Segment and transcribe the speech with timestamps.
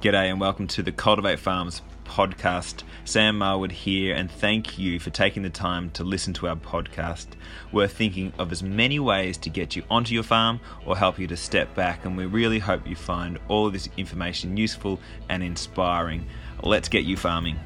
[0.00, 2.84] G'day and welcome to the Cultivate Farms podcast.
[3.04, 7.26] Sam Marwood here, and thank you for taking the time to listen to our podcast.
[7.72, 11.26] We're thinking of as many ways to get you onto your farm or help you
[11.26, 16.26] to step back, and we really hope you find all this information useful and inspiring.
[16.62, 17.58] Let's get you farming.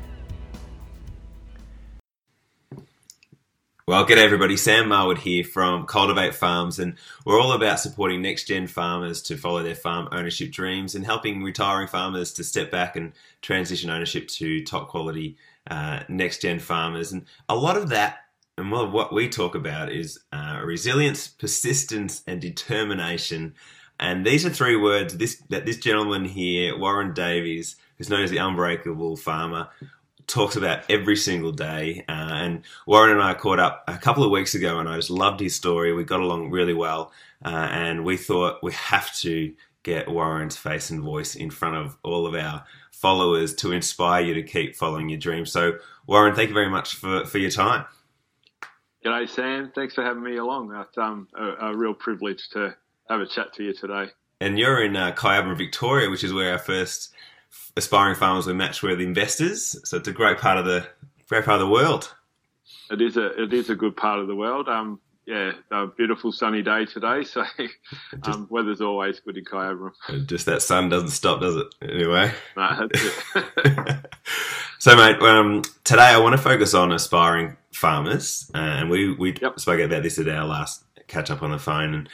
[3.84, 4.56] Well, good everybody.
[4.56, 6.94] Sam Marwood here from Cultivate Farms, and
[7.26, 11.42] we're all about supporting next gen farmers to follow their farm ownership dreams and helping
[11.42, 15.37] retiring farmers to step back and transition ownership to top quality
[15.68, 17.10] uh, next gen farmers.
[17.10, 18.18] And a lot of that,
[18.56, 23.52] and well, what we talk about, is uh, resilience, persistence, and determination.
[23.98, 28.30] And these are three words this, that this gentleman here, Warren Davies, who's known as
[28.30, 29.70] the Unbreakable Farmer,
[30.26, 32.04] talks about every single day.
[32.08, 35.10] Uh, and Warren and I caught up a couple of weeks ago, and I just
[35.10, 35.92] loved his story.
[35.92, 37.12] We got along really well,
[37.45, 41.96] uh, and we thought we have to get Warren's face and voice in front of
[42.02, 45.51] all of our followers to inspire you to keep following your dreams.
[45.51, 47.84] So, Warren, thank you very much for, for your time.
[49.04, 49.73] G'day, Sam.
[49.74, 50.73] Thanks for having me along.
[50.76, 52.76] It's um, a, a real privilege to
[53.09, 54.07] have a chat to you today.
[54.40, 55.14] And you're in uh,
[55.57, 57.12] Victoria, which is where our first
[57.76, 59.76] aspiring farmers we match with investors.
[59.84, 60.86] So it's a great part of the
[61.28, 62.14] great part of the world.
[62.90, 64.69] It is a it is a good part of the world.
[64.69, 67.44] Um, yeah, a beautiful sunny day today, so
[68.25, 69.92] um, weather's always good in Kyabram.
[70.26, 71.66] Just that sun doesn't stop, does it?
[71.80, 72.32] Anyway.
[72.56, 74.06] No, it.
[74.78, 79.34] so, mate, um, today I want to focus on aspiring farmers, uh, and we we
[79.41, 79.60] yep.
[79.60, 82.08] spoke about this at our last catch up on the phone, and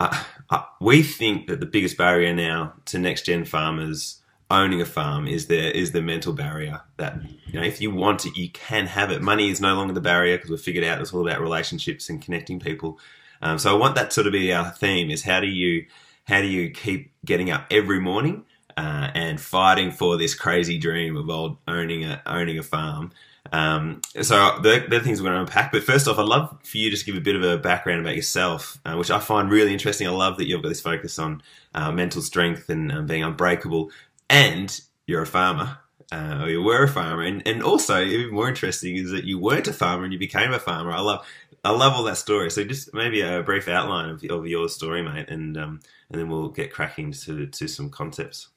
[0.00, 4.21] uh, uh, we think that the biggest barrier now to next gen farmers
[4.52, 8.26] owning a farm is there is the mental barrier that you know if you want
[8.26, 11.00] it you can have it money is no longer the barrier because we've figured out
[11.00, 12.98] it's all about relationships and connecting people
[13.40, 15.86] um, so i want that sort of be our theme is how do you
[16.24, 18.44] how do you keep getting up every morning
[18.76, 23.10] uh, and fighting for this crazy dream of old owning a owning a farm
[23.50, 25.72] um, so the, the things we're going to unpack.
[25.72, 28.00] But first off, I'd love for you just to give a bit of a background
[28.00, 30.06] about yourself, uh, which I find really interesting.
[30.06, 31.42] I love that you've got this focus on
[31.74, 33.90] uh, mental strength and uh, being unbreakable
[34.32, 35.78] and you're a farmer.
[36.10, 39.38] Uh, or you were a farmer, and, and also even more interesting is that you
[39.38, 40.90] weren't a farmer and you became a farmer.
[40.90, 41.26] I love,
[41.64, 42.50] I love all that story.
[42.50, 46.28] So just maybe a brief outline of, of your story, mate, and um, and then
[46.28, 48.48] we'll get cracking to to some concepts.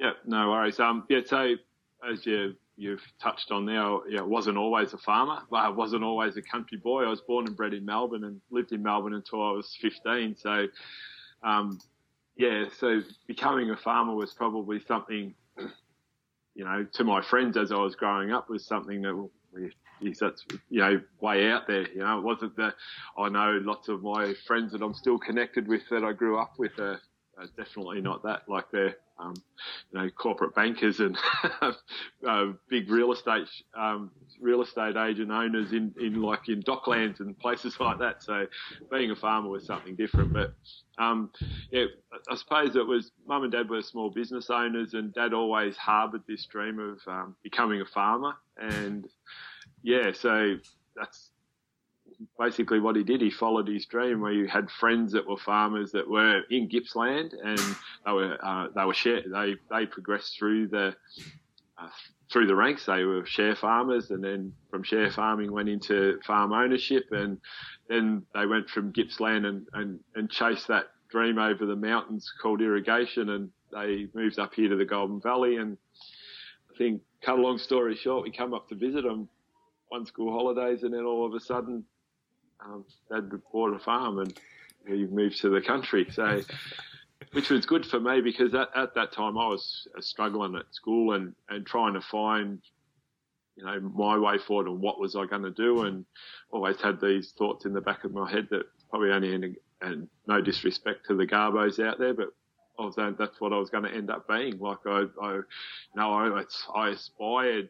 [0.00, 0.80] Yeah, no worries.
[0.80, 1.56] Um, yeah, so
[2.10, 5.40] as you you've touched on there, yeah, wasn't always a farmer.
[5.50, 7.04] but I wasn't always a country boy.
[7.04, 10.36] I was born and bred in Melbourne and lived in Melbourne until I was 15.
[10.36, 10.66] So,
[11.42, 11.78] um,
[12.36, 15.34] yeah, so becoming a farmer was probably something,
[16.54, 19.28] you know, to my friends as I was growing up was something that
[20.00, 21.88] is that's you know way out there.
[21.90, 22.74] You know, it wasn't that
[23.16, 26.54] I know lots of my friends that I'm still connected with that I grew up
[26.58, 27.00] with are,
[27.38, 28.48] are definitely not that.
[28.48, 29.34] Like they're um,
[29.92, 31.16] you know, corporate bankers and
[32.28, 34.10] uh, big real estate um,
[34.40, 38.22] real estate agent owners in, in like in docklands and places like that.
[38.22, 38.46] So
[38.90, 40.32] being a farmer was something different.
[40.32, 40.54] But
[40.98, 41.30] um,
[41.70, 41.86] yeah,
[42.28, 46.22] I suppose it was mum and dad were small business owners, and dad always harboured
[46.26, 48.34] this dream of um, becoming a farmer.
[48.58, 49.06] And
[49.82, 50.56] yeah, so
[50.96, 51.30] that's
[52.38, 53.20] basically what he did.
[53.20, 57.32] He followed his dream, where he had friends that were farmers that were in Gippsland,
[57.32, 57.58] and
[58.04, 60.94] they were uh, they were share, they they progressed through the
[61.78, 61.88] uh,
[62.32, 62.86] through the ranks.
[62.86, 67.38] They were share farmers, and then from share farming went into farm ownership, and
[67.88, 72.60] then they went from Gippsland and and, and chased that dream over the mountains called
[72.60, 75.76] irrigation, and they moved up here to the Goulburn Valley, and
[76.72, 79.28] I think cut a long story short, we come up to visit them
[79.88, 81.84] one school holidays, and then all of a sudden
[82.64, 84.38] um, dad bought a farm and
[84.86, 86.06] he moved to the country.
[86.10, 86.42] So,
[87.32, 91.14] which was good for me because at, at that time I was struggling at school
[91.14, 92.60] and, and trying to find,
[93.56, 96.04] you know, my way forward and what was I going to do, and
[96.50, 100.08] always had these thoughts in the back of my head that probably only in and
[100.26, 102.28] no disrespect to the Garbos out there, but
[102.78, 104.58] I was, that's what I was going to end up being.
[104.58, 105.44] Like I, I you
[105.94, 106.42] know, I,
[106.74, 107.68] I aspired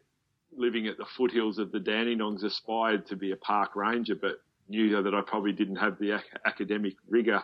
[0.56, 5.02] living at the foothills of the Dandenongs aspired to be a park ranger, but knew
[5.02, 7.42] that I probably didn't have the ac- academic rigor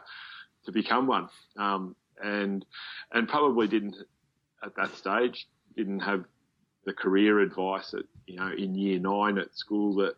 [0.65, 2.65] to become one, um, and
[3.13, 3.97] and probably didn't
[4.63, 6.25] at that stage didn't have
[6.85, 10.15] the career advice at you know in year nine at school that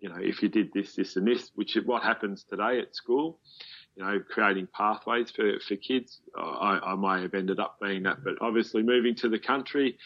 [0.00, 2.94] you know if you did this this and this, which is what happens today at
[2.94, 3.38] school.
[3.96, 6.20] You know, creating pathways for, for kids.
[6.36, 9.96] I, I may have ended up being that, but obviously moving to the country,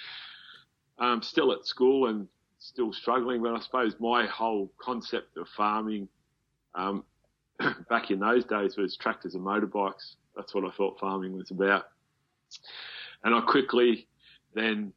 [1.00, 2.28] um, still at school and
[2.60, 3.42] still struggling.
[3.42, 6.06] But I suppose my whole concept of farming
[6.74, 7.04] um,
[7.88, 10.16] back in those days was tractors and motorbikes.
[10.36, 11.84] That's what I thought farming was about.
[13.24, 14.06] and I quickly
[14.54, 14.92] then,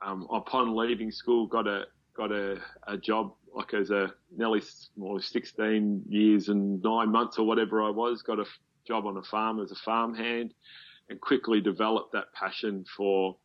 [0.00, 4.60] um, upon leaving school, got a got a, a job like as a nearly
[4.96, 8.44] well, 16 years and nine months or whatever I was, got a
[8.86, 10.54] job on a farm as a farmhand
[11.08, 13.36] and quickly developed that passion for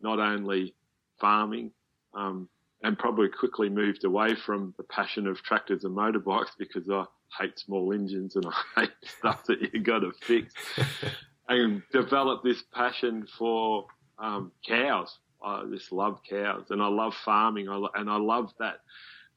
[0.00, 0.74] not only
[1.20, 1.72] farming,
[2.14, 2.48] um,
[2.82, 7.04] and probably quickly moved away from the passion of tractors and motorbikes because I
[7.38, 8.44] hate small engines and
[8.76, 10.52] I hate stuff that you got to fix.
[11.48, 13.86] and developed this passion for
[14.18, 15.18] um, cows.
[15.44, 17.68] I just love cows and I love farming.
[17.68, 18.76] I, and I love that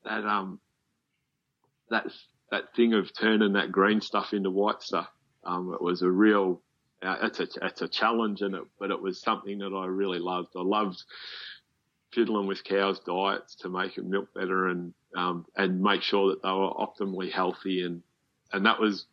[0.03, 0.59] that um
[1.89, 2.05] that
[2.51, 5.07] that thing of turning that green stuff into white stuff.
[5.43, 6.61] Um, it was a real
[7.01, 10.19] uh, it's a it's a challenge and it, but it was something that I really
[10.19, 10.49] loved.
[10.55, 11.03] I loved
[12.15, 16.41] fiddling with cows' diets to make them milk better and um, and make sure that
[16.41, 18.01] they were optimally healthy and
[18.53, 19.05] and that was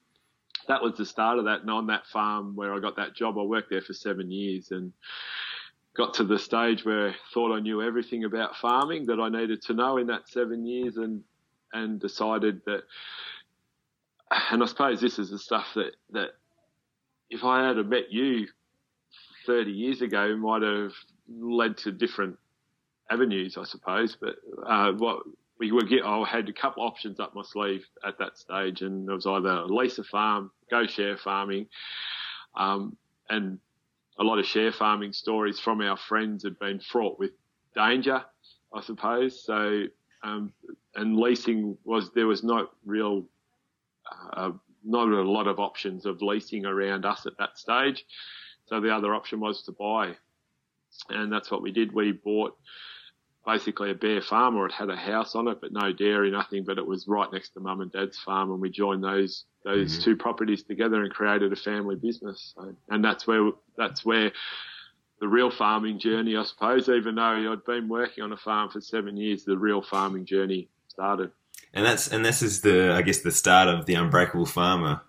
[0.69, 1.63] that was the start of that.
[1.63, 4.71] And on that farm where I got that job, I worked there for seven years
[4.71, 4.93] and
[5.97, 9.63] got to the stage where I thought I knew everything about farming that I needed
[9.63, 11.23] to know in that seven years and
[11.73, 12.83] and decided that
[14.51, 16.31] and I suppose this is the stuff that that
[17.29, 18.47] if I had met you
[19.47, 20.93] 30 years ago might have
[21.29, 22.39] led to different
[23.11, 24.17] avenues, I suppose.
[24.21, 25.23] But uh, what
[25.59, 29.09] we were get, I had a couple options up my sleeve at that stage, and
[29.09, 31.67] it was either lease a farm, go share farming,
[32.57, 32.97] um,
[33.31, 33.59] and
[34.19, 37.31] a lot of share farming stories from our friends had been fraught with
[37.75, 38.25] danger,
[38.75, 39.45] I suppose.
[39.45, 39.85] So,
[40.23, 40.53] um,
[40.95, 43.25] and leasing was there was not real,
[44.33, 44.51] uh,
[44.85, 48.05] not a lot of options of leasing around us at that stage.
[48.67, 50.17] So the other option was to buy,
[51.09, 51.93] and that's what we did.
[51.93, 52.57] We bought
[53.44, 56.65] basically a bare farm, or it had a house on it, but no dairy, nothing.
[56.65, 59.93] But it was right next to mum and dad's farm, and we joined those those
[59.93, 60.03] mm-hmm.
[60.03, 62.55] two properties together and created a family business.
[62.56, 64.33] So, and that's where that's where
[65.21, 66.89] the real farming journey, I suppose.
[66.89, 70.69] Even though I'd been working on a farm for seven years, the real farming journey
[70.89, 71.31] started.
[71.75, 75.00] And that's and this is the I guess the start of the unbreakable farmer,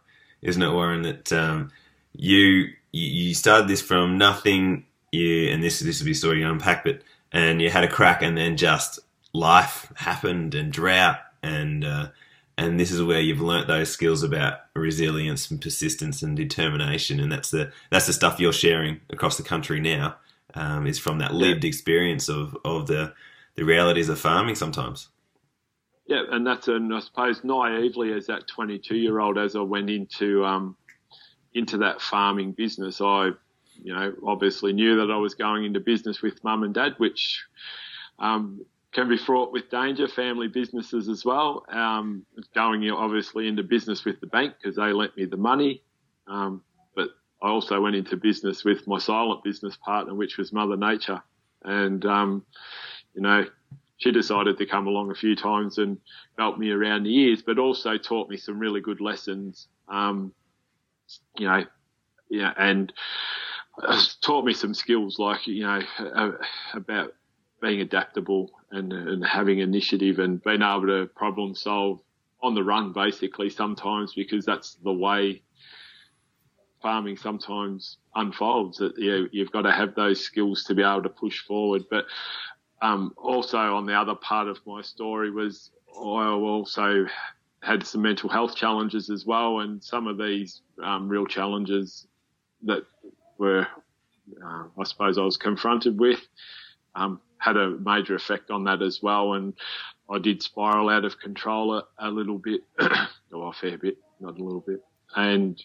[0.41, 1.01] isn't it, Warren?
[1.01, 1.71] That um,
[2.13, 4.85] you you started this from nothing.
[5.11, 7.01] You and this this will be a story you unpack, but
[7.33, 8.99] and you had a crack, and then just
[9.33, 12.07] life happened and drought, and uh,
[12.57, 17.31] and this is where you've learnt those skills about resilience and persistence and determination, and
[17.31, 20.15] that's the that's the stuff you're sharing across the country now.
[20.55, 21.67] Um, is from that lived yeah.
[21.69, 23.13] experience of of the
[23.55, 25.09] the realities of farming sometimes.
[26.05, 29.89] Yeah, and that's and I suppose naively as that 22 year old, as I went
[29.89, 30.75] into um,
[31.53, 33.31] into that farming business, I
[33.81, 37.43] you know, obviously knew that I was going into business with mum and dad, which
[38.19, 40.07] um, can be fraught with danger.
[40.07, 41.65] Family businesses as well.
[41.69, 45.81] Um, going obviously into business with the bank because they lent me the money,
[46.27, 46.61] um,
[46.95, 47.09] but
[47.41, 51.21] I also went into business with my silent business partner, which was Mother Nature,
[51.63, 52.45] and um,
[53.13, 53.45] you know.
[53.97, 55.97] She decided to come along a few times and
[56.37, 59.69] help me around the ears, but also taught me some really good lessons.
[59.87, 60.33] Um,
[61.37, 61.63] you know,
[62.29, 62.91] yeah, and
[64.21, 65.81] taught me some skills like you know
[66.73, 67.13] about
[67.61, 71.99] being adaptable and, and having initiative and being able to problem solve
[72.41, 75.41] on the run basically sometimes because that's the way
[76.83, 81.09] farming sometimes unfolds that you you've got to have those skills to be able to
[81.09, 81.83] push forward.
[81.89, 82.05] But
[82.81, 87.05] um, also on the other part of my story was I also
[87.61, 92.05] had some mental health challenges as well and some of these um, real challenges
[92.63, 92.83] that
[93.43, 93.67] were,
[94.43, 96.21] uh, I suppose, I was confronted with,
[96.95, 99.33] um, had a major effect on that as well.
[99.33, 99.53] And
[100.09, 102.61] I did spiral out of control a, a little bit,
[103.31, 104.81] or a fair bit, not a little bit.
[105.15, 105.61] And,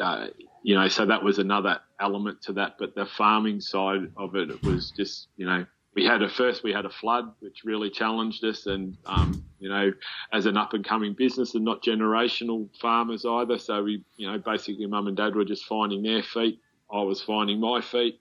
[0.00, 0.28] uh,
[0.62, 2.76] you know, so that was another element to that.
[2.78, 6.62] But the farming side of it, it was just, you know, we had a first
[6.62, 9.92] we had a flood which really challenged us and um, you know
[10.32, 13.58] as an up and coming business and not generational farmers either.
[13.58, 16.60] So we you know basically mum and dad were just finding their feet.
[16.92, 18.20] I was finding my feet.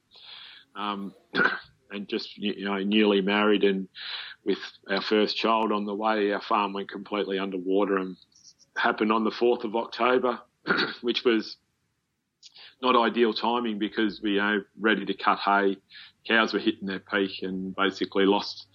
[0.75, 1.13] Um,
[1.94, 3.88] and just you know newly married and
[4.46, 4.58] with
[4.89, 8.18] our first child on the way our farm went completely underwater and
[8.75, 10.39] happened on the 4th of october
[11.01, 11.58] which was
[12.84, 15.78] not ideal timing because we you know ready to cut hay
[16.28, 18.68] cows were hitting their peak and basically lost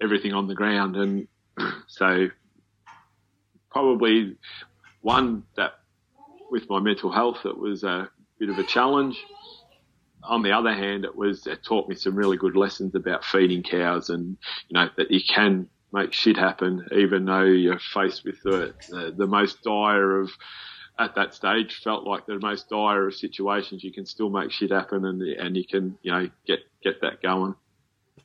[0.00, 0.96] everything on the ground.
[0.96, 1.28] And
[1.86, 2.28] so
[3.70, 4.36] probably
[5.00, 5.72] one that
[6.50, 9.22] with my mental health, it was a bit of a challenge.
[10.22, 13.62] On the other hand, it was it taught me some really good lessons about feeding
[13.62, 14.36] cows and
[14.68, 19.14] you know that you can make shit happen even though you're faced with the the,
[19.16, 20.30] the most dire of
[20.98, 23.82] at that stage felt like the most dire of situations.
[23.82, 27.22] You can still make shit happen, and and you can you know get get that
[27.22, 27.54] going.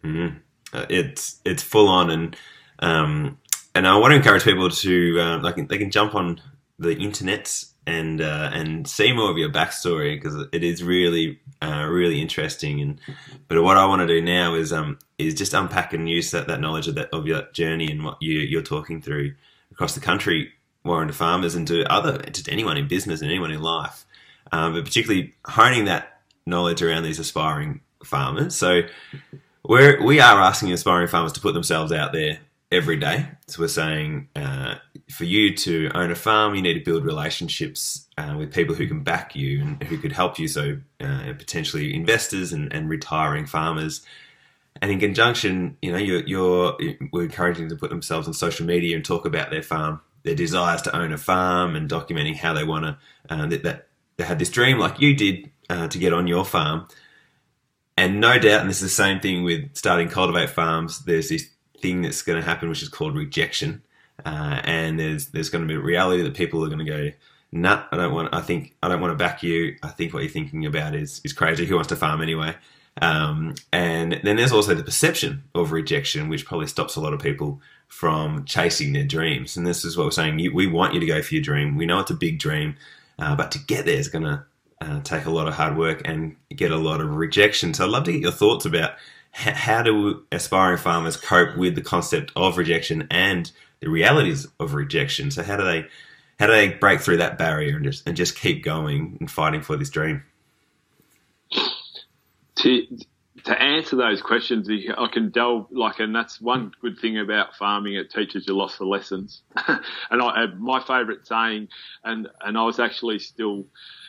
[0.04, 0.38] Mm-hmm.
[0.74, 2.38] Uh, it's it's full on, and
[2.80, 3.38] um,
[3.74, 6.42] and I want to encourage people to uh, like they can jump on
[6.78, 11.88] the internet and uh, and see more of your backstory because it is really uh,
[11.90, 12.82] really interesting.
[12.82, 13.00] And
[13.48, 16.48] but what I want to do now is um is just unpack and use that,
[16.48, 19.34] that knowledge of that of your journey and what you you're talking through
[19.72, 20.52] across the country,
[20.84, 24.06] more into farmers and to other just anyone in business and anyone in life,
[24.52, 28.56] um, but particularly honing that knowledge around these aspiring farmers.
[28.56, 28.82] So
[29.64, 32.40] we're we are asking aspiring farmers to put themselves out there
[32.72, 33.28] every day.
[33.48, 34.76] So we're saying uh,
[35.10, 38.88] for you to own a farm, you need to build relationships uh, with people who
[38.88, 40.48] can back you and who could help you.
[40.48, 44.06] So uh, potentially investors and, and, retiring farmers.
[44.82, 46.78] And in conjunction, you know, you're, you're,
[47.12, 50.36] we're encouraging them to put themselves on social media and talk about their farm, their
[50.36, 52.98] desires to own a farm, and documenting how they want to
[53.30, 56.44] uh, that, that, they had this dream like you did uh, to get on your
[56.44, 56.88] farm.
[57.96, 61.06] And no doubt, and this is the same thing with starting cultivate farms.
[61.06, 61.50] There's this
[61.80, 63.82] thing that's going to happen, which is called rejection.
[64.26, 67.12] Uh, and there's there's going to be a reality that people are going to go,
[67.52, 68.34] nah, I don't want.
[68.34, 69.76] I think I don't want to back you.
[69.84, 71.66] I think what you're thinking about is is crazy.
[71.66, 72.56] Who wants to farm anyway?
[73.02, 77.20] Um, and then there's also the perception of rejection, which probably stops a lot of
[77.20, 79.58] people from chasing their dreams.
[79.58, 80.38] And this is what we're saying.
[80.54, 81.76] we want you to go for your dream.
[81.76, 82.76] We know it's a big dream,
[83.18, 84.44] uh, but to get there is going to
[84.82, 87.74] uh, take a lot of hard work and get a lot of rejection.
[87.74, 88.92] So I'd love to get your thoughts about
[89.32, 95.32] how do aspiring farmers cope with the concept of rejection and the realities of rejection?
[95.32, 95.88] So how do they
[96.40, 99.62] how do they break through that barrier and just and just keep going and fighting
[99.62, 100.24] for this dream?
[102.60, 102.88] To
[103.46, 107.96] to answer those questions, I can delve like, and that's one good thing about farming.
[107.96, 109.44] It teaches you lots of lessons.
[109.68, 111.70] and I, my favourite saying,
[112.04, 113.66] and and I was actually still,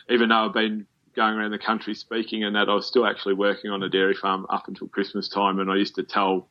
[0.09, 3.33] even though I've been going around the country speaking and that I was still actually
[3.33, 6.47] working on a dairy farm up until Christmas time and I used to tell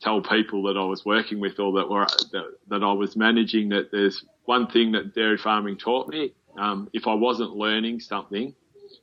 [0.00, 3.70] tell people that I was working with or that were that, that I was managing
[3.70, 8.54] that there's one thing that dairy farming taught me um, if I wasn't learning something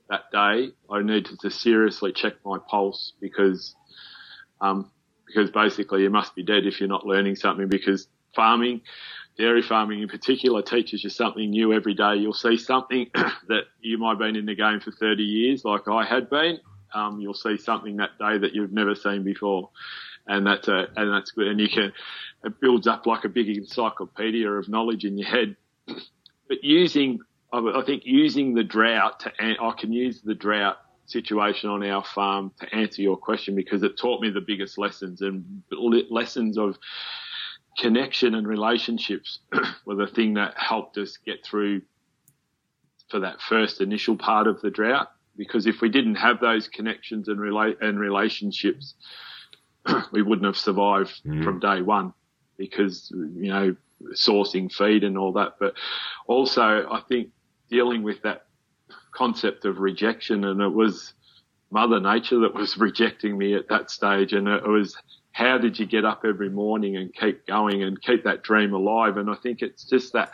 [0.09, 3.75] that day I needed to seriously check my pulse because
[4.61, 4.91] um,
[5.25, 8.81] because basically you must be dead if you're not learning something because farming
[9.37, 12.15] dairy farming in particular teaches you something new every day.
[12.15, 13.09] You'll see something
[13.47, 16.59] that you might have been in the game for 30 years, like I had been.
[16.93, 19.71] Um, you'll see something that day that you've never seen before,
[20.27, 21.47] and that's a, and that's good.
[21.47, 21.91] And you can
[22.43, 25.55] it builds up like a big encyclopedia of knowledge in your head.
[26.45, 27.19] But using,
[27.53, 32.51] I think using the drought to, I can use the drought situation on our farm
[32.59, 35.61] to answer your question because it taught me the biggest lessons and
[36.09, 36.77] lessons of
[37.77, 39.39] connection and relationships
[39.85, 41.81] were the thing that helped us get through
[43.09, 45.09] for that first initial part of the drought.
[45.35, 48.95] Because if we didn't have those connections and relate and relationships,
[50.11, 51.43] we wouldn't have survived mm.
[51.43, 52.13] from day one.
[52.57, 53.75] Because you know
[54.13, 55.73] sourcing feed and all that, but
[56.27, 57.29] also I think
[57.73, 58.45] dealing with that
[59.11, 61.13] concept of rejection, and it was
[61.71, 64.95] Mother Nature that was rejecting me at that stage, and it was
[65.31, 69.17] how did you get up every morning and keep going and keep that dream alive?
[69.17, 70.31] And I think it's just that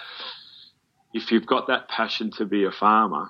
[1.14, 3.30] if you've got that passion to be a farmer,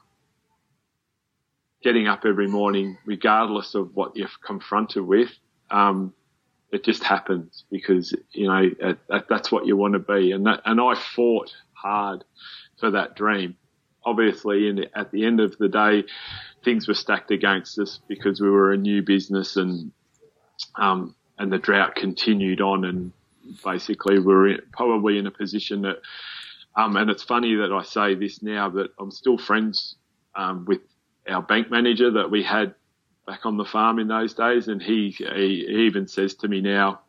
[1.84, 5.30] getting up every morning, regardless of what you're confronted with,
[5.70, 6.12] um,
[6.72, 8.96] it just happens because you know
[9.30, 10.32] that's what you want to be.
[10.32, 12.24] And that, and I fought hard
[12.80, 13.56] for that dream.
[14.06, 16.04] Obviously, in, at the end of the day,
[16.64, 19.92] things were stacked against us because we were a new business and
[20.76, 23.12] um, and the drought continued on, and
[23.64, 25.98] basically we are probably in a position that.
[26.76, 29.96] Um, and it's funny that I say this now, but I'm still friends
[30.36, 30.80] um, with
[31.28, 32.76] our bank manager that we had
[33.26, 37.02] back on the farm in those days, and he, he even says to me now,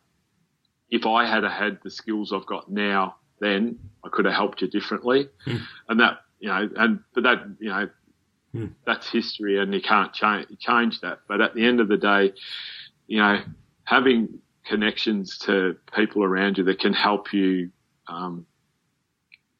[0.89, 4.67] if I had had the skills I've got now, then I could have helped you
[4.67, 5.29] differently.
[5.47, 5.61] Mm.
[5.89, 7.89] And that, you know, and but that, you know,
[8.53, 8.73] mm.
[8.85, 11.19] that's history, and you can't change change that.
[11.27, 12.33] But at the end of the day,
[13.07, 13.41] you know,
[13.83, 17.69] having connections to people around you that can help you
[18.07, 18.45] um,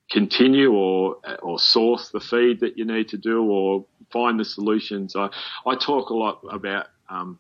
[0.09, 5.15] continue or or source the feed that you need to do or find the solutions.
[5.15, 5.29] I,
[5.65, 7.39] I talk a lot about um,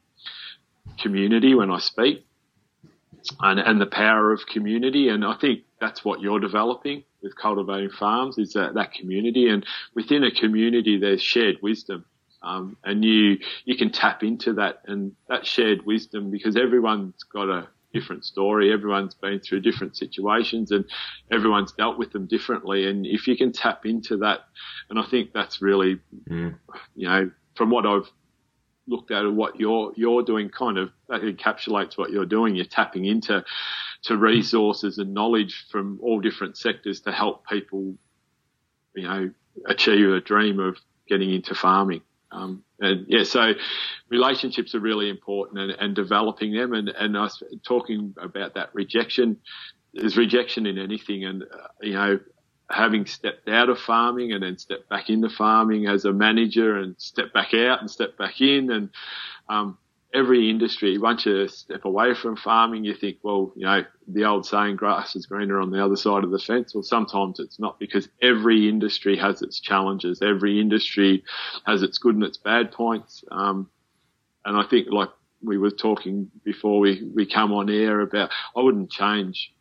[0.99, 2.25] community when I speak
[3.39, 5.09] and, and the power of community.
[5.09, 9.49] And I think that's what you're developing with cultivating farms is that, that community.
[9.49, 12.05] And within a community, there's shared wisdom.
[12.43, 17.49] Um, and you you can tap into that and that shared wisdom because everyone's got
[17.49, 18.71] a different story.
[18.73, 20.85] Everyone's been through different situations and
[21.31, 22.87] everyone's dealt with them differently.
[22.87, 24.41] And if you can tap into that,
[24.89, 25.99] and I think that's really,
[26.29, 26.55] mm.
[26.95, 28.09] you know, from what I've
[28.87, 32.55] looked at what you're you're doing, kind of encapsulates what you're doing.
[32.55, 33.43] You're tapping into
[34.03, 37.95] to resources and knowledge from all different sectors to help people,
[38.95, 39.31] you know,
[39.67, 42.01] achieve a dream of getting into farming.
[42.31, 43.53] Um, and yeah, so
[44.09, 49.37] relationships are really important and, and developing them and, and us talking about that rejection.
[49.93, 52.19] There's rejection in anything and, uh, you know,
[52.73, 56.95] having stepped out of farming and then stepped back into farming as a manager and
[56.97, 58.89] stepped back out and stepped back in and,
[59.49, 59.77] um,
[60.13, 64.45] every industry, once you step away from farming, you think, well, you know, the old
[64.45, 66.75] saying, grass is greener on the other side of the fence.
[66.75, 70.21] Well, sometimes it's not because every industry has its challenges.
[70.21, 71.23] Every industry
[71.65, 73.23] has its good and its bad points.
[73.31, 73.69] Um,
[74.43, 75.09] and I think, like
[75.41, 79.53] we were talking before we, we come on air about, I wouldn't change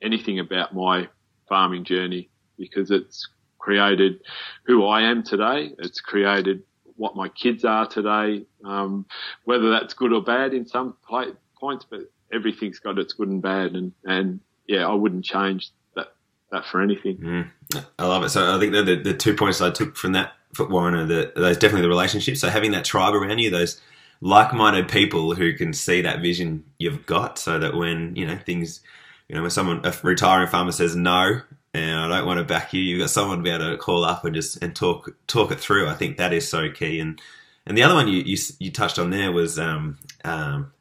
[0.00, 1.08] anything about my
[1.46, 2.29] farming journey
[2.60, 4.20] because it's created
[4.64, 5.72] who I am today.
[5.78, 6.62] It's created
[6.96, 9.06] what my kids are today, um,
[9.44, 12.00] whether that's good or bad in some play, points, but
[12.32, 16.12] everything's got its good and bad, and and yeah, I wouldn't change that
[16.52, 17.16] that for anything.
[17.16, 17.50] Mm,
[17.98, 18.28] I love it.
[18.28, 21.32] So I think the, the two points I took from that foot Warren are the,
[21.36, 22.40] those definitely the relationships.
[22.40, 23.80] So having that tribe around you, those
[24.20, 28.80] like-minded people who can see that vision you've got, so that when you know things,
[29.28, 31.40] you know, when someone a retiring farmer says no,
[31.74, 32.80] and I don't want to back you.
[32.80, 35.60] You've got someone to be able to call up and just and talk talk it
[35.60, 35.88] through.
[35.88, 37.00] I think that is so key.
[37.00, 37.20] And
[37.66, 40.72] and the other one you you, you touched on there was um um,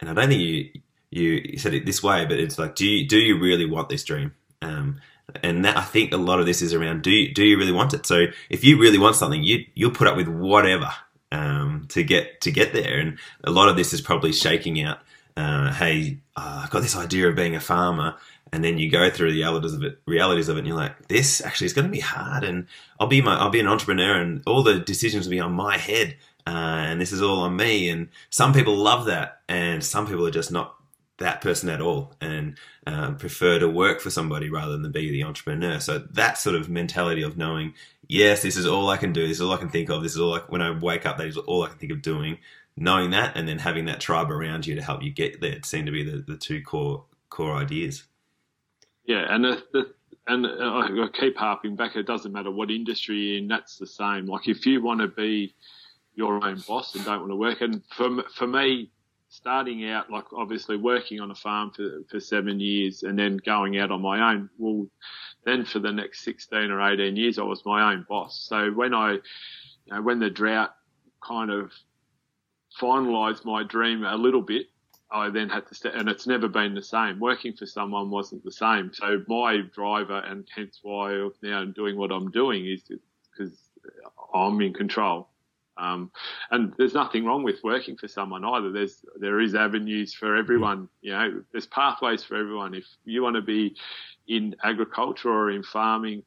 [0.00, 0.70] and I don't think you
[1.10, 4.04] you said it this way, but it's like, do you do you really want this
[4.04, 4.34] dream?
[4.62, 5.00] Um,
[5.42, 7.72] and that I think a lot of this is around do you, do you really
[7.72, 8.06] want it?
[8.06, 10.90] So if you really want something, you you'll put up with whatever
[11.32, 12.98] um, to get to get there.
[12.98, 14.98] And a lot of this is probably shaking out.
[15.36, 18.16] Uh, hey, uh, I've got this idea of being a farmer,
[18.52, 21.08] and then you go through the realities of it, realities of it, and you're like,
[21.08, 22.66] this actually is going to be hard, and
[22.98, 25.76] I'll be my, I'll be an entrepreneur, and all the decisions will be on my
[25.76, 27.88] head, uh, and this is all on me.
[27.88, 30.74] And some people love that, and some people are just not
[31.18, 32.56] that person at all, and
[32.86, 35.80] uh, prefer to work for somebody rather than be the entrepreneur.
[35.80, 37.74] So that sort of mentality of knowing,
[38.06, 40.12] yes, this is all I can do, this is all I can think of, this
[40.12, 42.38] is all I, when I wake up, that is all I can think of doing.
[42.80, 45.84] Knowing that, and then having that tribe around you to help you get there, seem
[45.84, 48.04] to be the, the two core core ideas.
[49.08, 49.94] Yeah, and the, the
[50.26, 51.96] and uh, I keep harping back.
[51.96, 53.48] It doesn't matter what industry you're in.
[53.48, 54.26] That's the same.
[54.26, 55.54] Like if you want to be
[56.14, 58.90] your own boss and don't want to work, and for for me,
[59.30, 63.78] starting out like obviously working on a farm for for seven years and then going
[63.78, 64.50] out on my own.
[64.58, 64.86] Well,
[65.46, 68.46] then for the next sixteen or eighteen years, I was my own boss.
[68.46, 69.20] So when I, you
[69.90, 70.74] know, when the drought
[71.26, 71.72] kind of
[72.78, 74.66] finalised my dream a little bit,
[75.10, 77.18] I then had to step, and it's never been the same.
[77.18, 78.92] Working for someone wasn't the same.
[78.92, 83.56] So my driver, and hence why now I'm doing what I'm doing, is because
[84.34, 85.28] I'm in control.
[85.78, 86.10] Um,
[86.50, 88.72] and there's nothing wrong with working for someone either.
[88.72, 90.88] There's there is avenues for everyone.
[91.00, 92.74] You know, there's pathways for everyone.
[92.74, 93.76] If you want to be
[94.26, 96.24] in agriculture or in farming,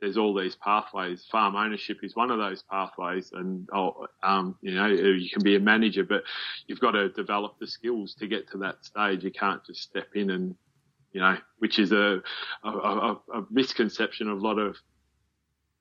[0.00, 1.26] there's all these pathways.
[1.30, 5.56] Farm ownership is one of those pathways, and oh, um, you know you can be
[5.56, 6.22] a manager, but
[6.66, 9.24] you've got to develop the skills to get to that stage.
[9.24, 10.54] You can't just step in and
[11.12, 12.20] you know, which is a,
[12.64, 14.76] a, a, a misconception of a lot of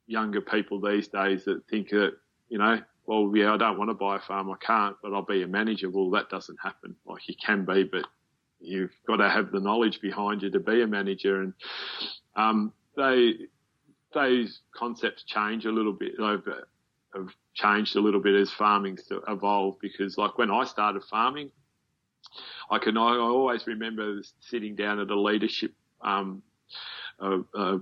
[0.05, 2.13] younger people these days that think that
[2.49, 5.25] you know, well, yeah, I don't want to buy a farm, I can't, but I'll
[5.25, 5.89] be a manager.
[5.89, 6.95] Well, that doesn't happen.
[7.05, 8.05] Like you can be, but
[8.59, 11.41] you've got to have the knowledge behind you to be a manager.
[11.41, 11.53] And
[12.35, 13.33] um, they
[14.13, 16.67] those concepts change a little bit, over,
[17.15, 21.51] have changed a little bit as farming's evolved because like when I started farming,
[22.69, 26.41] I can, I always remember sitting down at a leadership, um,
[27.19, 27.79] a, a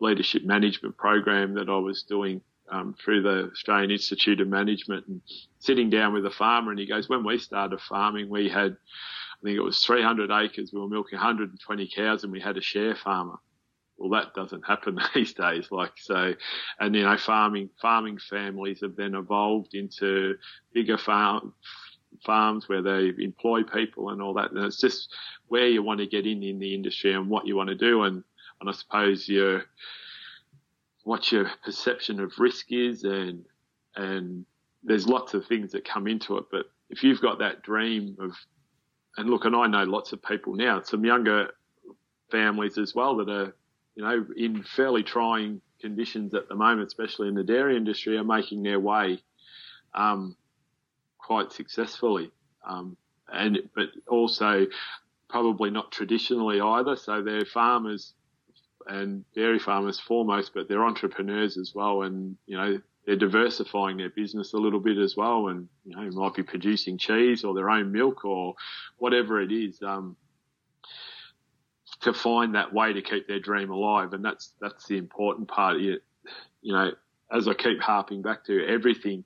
[0.00, 2.40] leadership management program that I was doing
[2.70, 5.20] um, through the Australian Institute of Management and
[5.58, 9.44] sitting down with a farmer and he goes, when we started farming, we had, I
[9.44, 10.70] think it was 300 acres.
[10.72, 13.38] We were milking 120 cows and we had a share farmer
[14.02, 15.68] well, that doesn't happen these days.
[15.70, 16.34] Like so,
[16.80, 20.34] and you know, farming farming families have then evolved into
[20.72, 21.54] bigger farm
[22.26, 24.50] farms where they employ people and all that.
[24.50, 25.14] And it's just
[25.46, 28.02] where you want to get in in the industry and what you want to do.
[28.02, 28.24] And
[28.60, 29.62] and I suppose your
[31.04, 33.44] what your perception of risk is and
[33.94, 34.44] and
[34.82, 36.44] there's lots of things that come into it.
[36.50, 38.32] But if you've got that dream of
[39.16, 41.50] and look, and I know lots of people now, some younger
[42.32, 43.54] families as well that are
[43.94, 48.24] you know, in fairly trying conditions at the moment, especially in the dairy industry, are
[48.24, 49.22] making their way
[49.94, 50.36] um,
[51.18, 52.30] quite successfully.
[52.66, 52.96] Um,
[53.32, 54.66] and but also
[55.28, 56.96] probably not traditionally either.
[56.96, 58.14] So they're farmers
[58.86, 62.02] and dairy farmers foremost, but they're entrepreneurs as well.
[62.02, 65.48] And, you know, they're diversifying their business a little bit as well.
[65.48, 68.54] And, you know, might be producing cheese or their own milk or
[68.98, 69.82] whatever it is.
[69.82, 70.16] Um,
[72.02, 74.12] to find that way to keep their dream alive.
[74.12, 75.78] And that's, that's the important part.
[75.78, 75.98] You,
[76.60, 76.92] you know,
[77.30, 79.24] as I keep harping back to everything,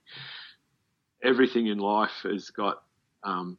[1.23, 2.81] everything in life has got,
[3.23, 3.57] um,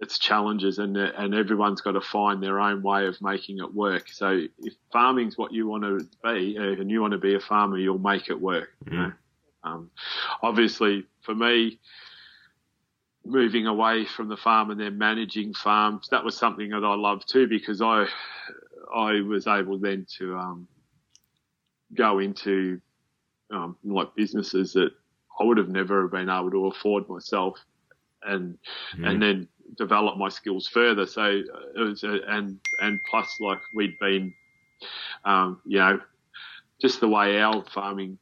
[0.00, 4.08] its challenges and and everyone's got to find their own way of making it work.
[4.08, 7.40] So if farming's what you want to be uh, and you want to be a
[7.40, 8.70] farmer, you'll make it work.
[8.84, 8.92] Mm.
[8.92, 9.12] You know?
[9.64, 9.90] um,
[10.42, 11.80] obviously, for me,
[13.28, 17.28] moving away from the farm and then managing farms, that was something that I loved
[17.28, 18.06] too because I
[18.94, 20.68] I was able then to um,
[21.94, 22.80] go into
[23.52, 24.90] um, like businesses that
[25.40, 27.58] I would have never been able to afford myself
[28.22, 28.58] and
[28.96, 29.08] mm.
[29.08, 31.06] and then develop my skills further.
[31.06, 34.34] So uh, it was, a, and and plus like we'd been,
[35.24, 36.00] um, you know,
[36.80, 38.18] just the way our farming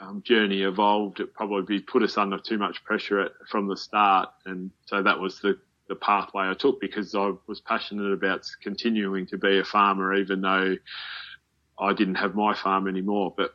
[0.00, 4.30] um, journey evolved, it probably put us under too much pressure at, from the start,
[4.46, 5.58] and so that was the
[5.88, 10.42] the pathway I took because I was passionate about continuing to be a farmer, even
[10.42, 10.76] though
[11.80, 13.32] I didn't have my farm anymore.
[13.36, 13.54] But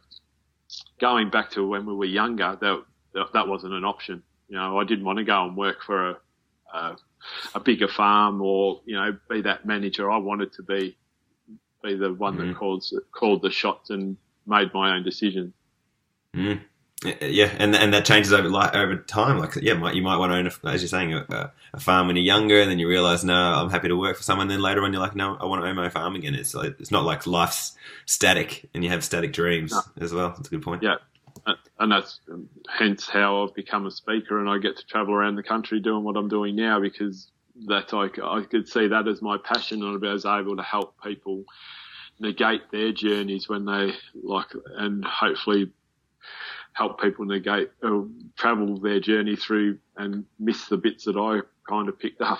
[0.99, 2.84] going back to when we were younger, that
[3.34, 4.23] that wasn't an option.
[4.49, 6.17] You know, I didn't want to go and work for a,
[6.73, 6.97] a,
[7.56, 10.12] a bigger farm or you know be that manager.
[10.12, 10.97] I wanted to be
[11.84, 12.49] be the one mm-hmm.
[12.49, 15.53] that calls called the shots and made my own decisions.
[16.36, 16.62] Mm.
[17.22, 19.38] Yeah, and and that changes over like over time.
[19.38, 22.08] Like, yeah, might, you might want to own, a, as you're saying, a, a, farm
[22.08, 24.48] when you're younger, and then you realize, no, I'm happy to work for someone.
[24.48, 26.34] Then later on, you're like, no, I want to own my farm again.
[26.34, 29.82] It's like it's not like life's static, and you have static dreams no.
[30.00, 30.30] as well.
[30.30, 30.82] That's a good point.
[30.82, 30.96] Yeah,
[31.80, 32.19] and that's
[32.69, 36.04] hence how I've become a speaker and I get to travel around the country doing
[36.04, 37.28] what I'm doing now because
[37.67, 40.96] that I, I could see that as my passion and I was able to help
[41.04, 41.43] people
[42.19, 45.72] negate their journeys when they like and hopefully
[46.73, 48.05] help people negate or uh,
[48.38, 52.39] travel their journey through and miss the bits that I kind of picked up.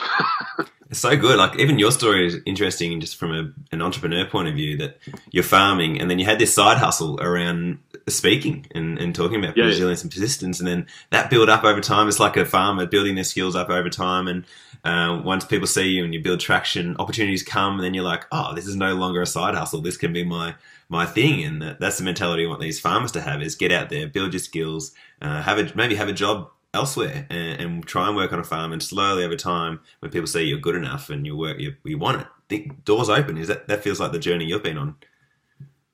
[0.90, 1.38] it's so good.
[1.38, 4.98] Like even your story is interesting just from a, an entrepreneur point of view that
[5.32, 9.56] you're farming and then you had this side hustle around speaking and, and talking about
[9.56, 9.66] yeah.
[9.66, 12.08] resilience and persistence and then that build up over time.
[12.08, 14.46] It's like a farmer building their skills up over time and
[14.84, 18.26] uh, once people see you and you build traction, opportunities come and then you're like,
[18.32, 19.82] oh, this is no longer a side hustle.
[19.82, 20.56] This can be my
[20.90, 23.90] my thing, and that's the mentality I want these farmers to have: is get out
[23.90, 28.08] there, build your skills, uh, have a maybe have a job elsewhere, and, and, try
[28.08, 28.72] and work on a farm.
[28.72, 31.98] And slowly over time, when people see you're good enough and you work, you, you
[31.98, 33.38] want it, the doors open.
[33.38, 34.96] Is that that feels like the journey you've been on?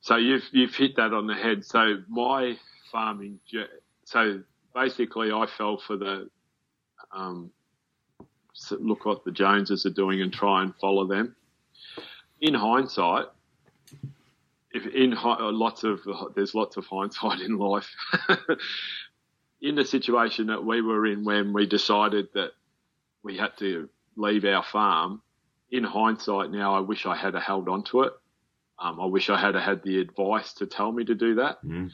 [0.02, 1.66] So you've you've hit that on the head.
[1.66, 2.58] So my
[2.92, 3.40] farming,
[4.06, 4.42] so
[4.74, 6.30] basically, I fell for the
[7.12, 7.52] um,
[8.72, 11.36] look what the Joneses are doing and try and follow them.
[12.42, 13.26] In hindsight,
[14.72, 16.00] if in lots of
[16.36, 17.90] there's lots of hindsight in life.
[19.62, 22.52] in the situation that we were in when we decided that
[23.24, 25.22] we had to leave our farm,
[25.72, 28.14] in hindsight now, I wish I had held on to it.
[28.80, 31.64] Um, I wish I had had the advice to tell me to do that.
[31.64, 31.92] Mm.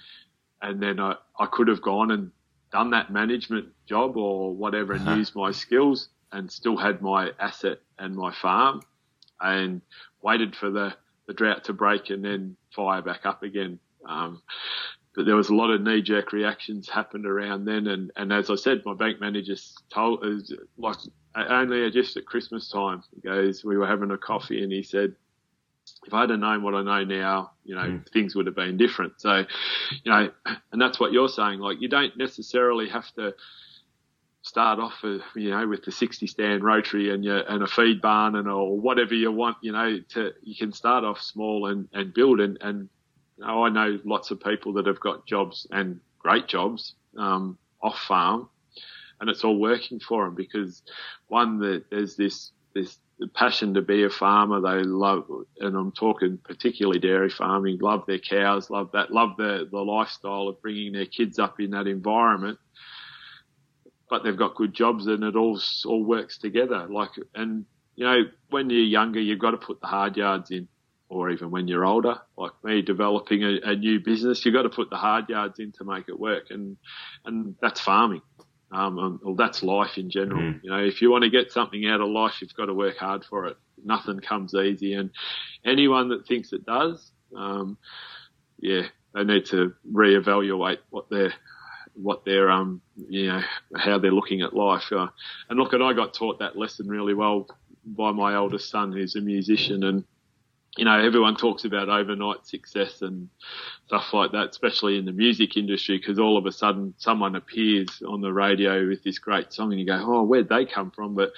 [0.62, 2.32] And then I, I could have gone and
[2.71, 5.15] done that management job or whatever and uh-huh.
[5.17, 8.82] used my skills and still had my asset and my farm
[9.41, 9.82] and
[10.21, 10.93] waited for the
[11.28, 13.80] the drought to break and then fire back up again.
[14.08, 14.41] Um,
[15.15, 17.88] but there was a lot of knee jerk reactions happened around then.
[17.88, 19.56] And, and as I said, my bank manager
[19.91, 20.98] told us like
[21.36, 25.15] only just at Christmas time, he goes, we were having a coffee and he said,
[26.06, 28.10] if I had known what I know now, you know, mm.
[28.12, 29.13] things would have been different.
[29.18, 29.46] So,
[30.04, 30.30] you know,
[30.72, 31.60] and that's what you're saying.
[31.60, 33.34] Like, you don't necessarily have to
[34.41, 38.02] start off, uh, you know, with the 60 stand rotary and your, and a feed
[38.02, 41.88] barn and or whatever you want, you know, to, you can start off small and,
[41.94, 42.88] and build and, and,
[43.38, 47.58] you know, I know lots of people that have got jobs and great jobs, um,
[47.82, 48.50] off farm
[49.20, 50.84] and it's all working for them because
[51.28, 52.98] one that there's this, this
[53.34, 54.62] passion to be a farmer.
[54.62, 55.25] They love,
[55.60, 60.47] and I'm talking particularly dairy farming, love their cows, love that, love the, the lifestyle
[60.47, 62.60] of bringing their kids up in that environment
[64.10, 66.88] but they've got good jobs and it all all works together.
[66.89, 70.67] Like, and you know, when you're younger, you've got to put the hard yards in,
[71.10, 74.69] or even when you're older, like me, developing a, a new business, you've got to
[74.69, 76.78] put the hard yards in to make it work, and
[77.25, 78.21] and that's farming.
[78.75, 80.41] Um, well, that's life in general.
[80.41, 80.59] Mm.
[80.63, 82.97] You know, if you want to get something out of life, you've got to work
[82.97, 83.57] hard for it.
[83.83, 85.11] Nothing comes easy, and
[85.63, 87.77] anyone that thinks it does, um,
[88.59, 88.83] yeah,
[89.13, 91.33] they need to reevaluate what they're
[91.93, 93.41] what they're um you know
[93.77, 94.91] how they're looking at life.
[94.91, 95.07] Uh,
[95.49, 97.47] and look, and I got taught that lesson really well
[97.85, 100.03] by my oldest son, who's a musician, and
[100.77, 103.29] you know, everyone talks about overnight success and
[103.88, 108.03] stuff like that, especially in the music industry, because all of a sudden someone appears
[108.05, 111.15] on the radio with this great song and you go, oh, where'd they come from?
[111.15, 111.31] But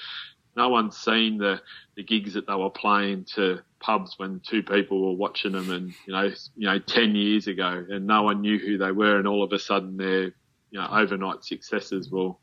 [0.56, 1.62] no one's seen the,
[1.96, 5.94] the gigs that they were playing to pubs when two people were watching them and,
[6.08, 9.28] you know, you know, 10 years ago and no one knew who they were and
[9.28, 10.34] all of a sudden they're,
[10.72, 12.10] you know, overnight successes.
[12.12, 12.40] Well,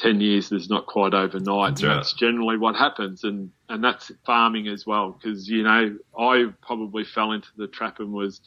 [0.00, 1.76] 10 years is not quite overnight.
[1.76, 3.24] That's, that's generally what happens.
[3.24, 5.18] And, and that's farming as well.
[5.22, 8.40] Cause, you know, I probably fell into the trap and was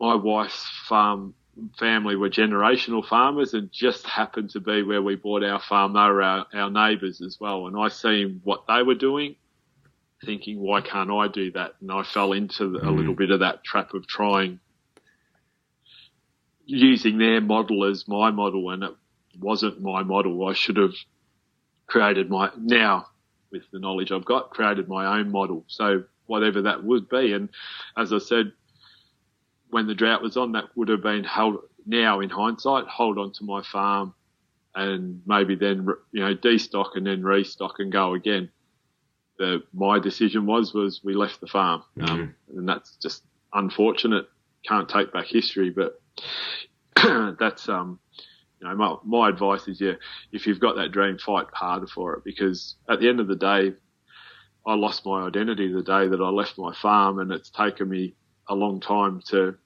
[0.00, 1.34] my wife's farm
[1.78, 5.94] family were generational farmers and just happened to be where we bought our farm.
[5.94, 7.66] They were our, our neighbours as well.
[7.66, 9.36] And I seen what they were doing,
[10.24, 11.72] thinking, why can't I do that?
[11.80, 13.18] And I fell into the, a little mm.
[13.18, 14.60] bit of that trap of trying
[16.66, 18.92] using their model as my model and it
[19.40, 20.46] wasn't my model.
[20.46, 20.94] I should have
[21.86, 23.06] created my now
[23.50, 25.64] with the knowledge I've got, created my own model.
[25.68, 27.32] So whatever that would be.
[27.32, 27.48] And
[27.96, 28.52] as I said,
[29.70, 33.32] when the drought was on, that would have been held now in hindsight, hold on
[33.32, 34.14] to my farm
[34.74, 38.50] and maybe then, you know, destock and then restock and go again.
[39.38, 41.82] The, my decision was, was we left the farm.
[41.96, 42.14] Mm-hmm.
[42.14, 43.22] Um, and that's just
[43.52, 44.28] unfortunate.
[44.66, 46.00] Can't take back history, but
[47.38, 47.98] that's, um,
[48.60, 49.92] you know, my, my advice is, yeah,
[50.32, 53.36] if you've got that dream, fight harder for it because at the end of the
[53.36, 53.74] day,
[54.66, 58.14] I lost my identity the day that I left my farm, and it's taken me
[58.48, 59.56] a long time to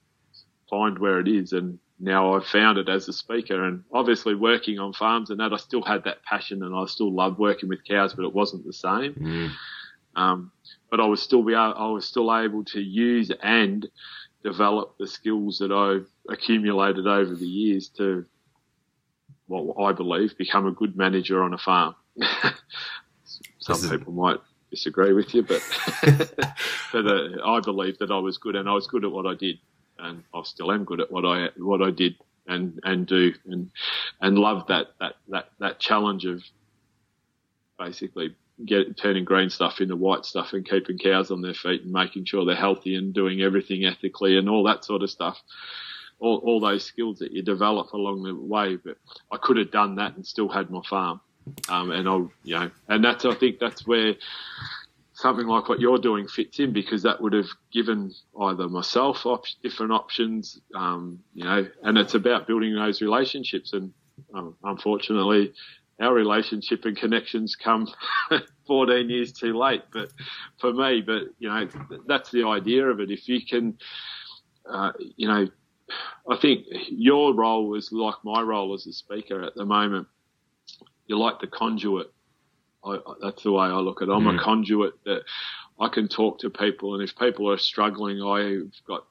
[0.69, 1.53] find where it is.
[1.53, 5.55] And now I've found it as a speaker, and obviously working on farms and that,
[5.55, 8.67] I still had that passion, and I still loved working with cows, but it wasn't
[8.67, 9.15] the same.
[9.15, 9.51] Mm.
[10.17, 10.53] Um,
[10.91, 13.89] but I was still be I was still able to use and
[14.43, 18.27] develop the skills that I've accumulated over the years to
[19.51, 21.95] what I believe, become a good manager on a farm.
[23.59, 24.39] Some people might
[24.71, 25.63] disagree with you, but
[26.93, 29.35] but uh, I believe that I was good, and I was good at what I
[29.35, 29.59] did,
[29.99, 33.71] and I still am good at what I what I did and and do, and
[34.21, 36.43] and love that that that that challenge of
[37.79, 41.93] basically get turning green stuff into white stuff and keeping cows on their feet and
[41.93, 45.41] making sure they're healthy and doing everything ethically and all that sort of stuff
[46.21, 48.77] all, all those skills that you develop along the way.
[48.77, 48.97] But
[49.33, 51.21] I could have done that and still had my farm.
[51.69, 54.15] Um, and I'll, you know, and that's, I think that's where
[55.15, 59.45] something like what you're doing fits in because that would have given either myself op-
[59.63, 63.73] different options, um, you know, and it's about building those relationships.
[63.73, 63.93] And
[64.35, 65.53] um, unfortunately,
[66.01, 67.87] our relationship and connections come
[68.67, 69.83] 14 years too late.
[69.93, 70.11] But
[70.59, 71.69] for me, but you know,
[72.07, 73.11] that's the idea of it.
[73.11, 73.77] If you can,
[74.69, 75.49] uh, you know,
[76.29, 80.07] I think your role is like my role as a speaker at the moment.
[81.07, 82.13] You're like the conduit.
[82.85, 84.13] I, that's the way I look at it.
[84.13, 84.41] I'm mm.
[84.41, 85.23] a conduit that
[85.79, 89.05] I can talk to people, and if people are struggling, I've got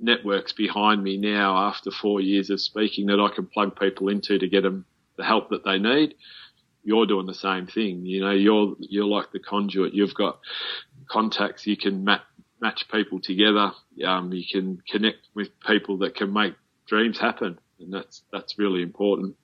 [0.00, 4.38] networks behind me now after four years of speaking that I can plug people into
[4.38, 4.84] to get them
[5.16, 6.14] the help that they need.
[6.84, 8.06] You're doing the same thing.
[8.06, 9.94] You know, you're you're like the conduit.
[9.94, 10.38] You've got
[11.10, 12.22] contacts you can map
[12.60, 13.72] match people together.
[14.04, 16.54] Um, you can connect with people that can make
[16.86, 19.36] dreams happen, and that's that's really important.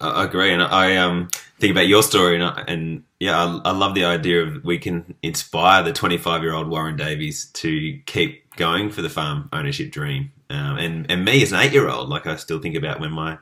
[0.00, 3.94] I agree, and I um, think about your story, and, and yeah, I, I, love
[3.94, 8.90] the idea of we can inspire the 25 year old Warren Davies to keep going
[8.90, 10.32] for the farm ownership dream.
[10.50, 13.12] Um, and and me as an eight year old, like I still think about when
[13.12, 13.38] my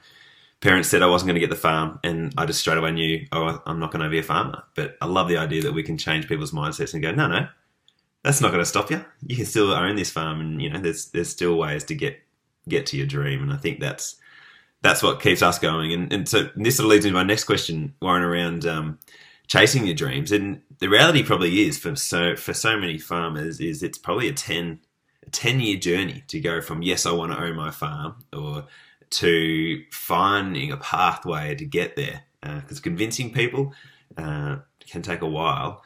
[0.60, 3.26] parents said I wasn't going to get the farm, and I just straight away knew,
[3.32, 4.64] oh, I'm not going to be a farmer.
[4.74, 7.48] But I love the idea that we can change people's mindsets and go, no, no,
[8.26, 9.04] that's not going to stop you.
[9.24, 12.18] You can still own this farm, and you know there's there's still ways to get
[12.68, 14.16] get to your dream, and I think that's
[14.82, 15.92] that's what keeps us going.
[15.92, 18.98] And, and so this sort of leads into my next question, Warren, around um,
[19.46, 20.32] chasing your dreams.
[20.32, 24.32] And the reality probably is for so for so many farmers is it's probably a
[24.32, 24.80] 10,
[25.24, 28.66] a 10 year journey to go from yes, I want to own my farm, or
[29.10, 32.22] to finding a pathway to get there.
[32.40, 33.72] Because uh, convincing people
[34.16, 35.84] uh, can take a while.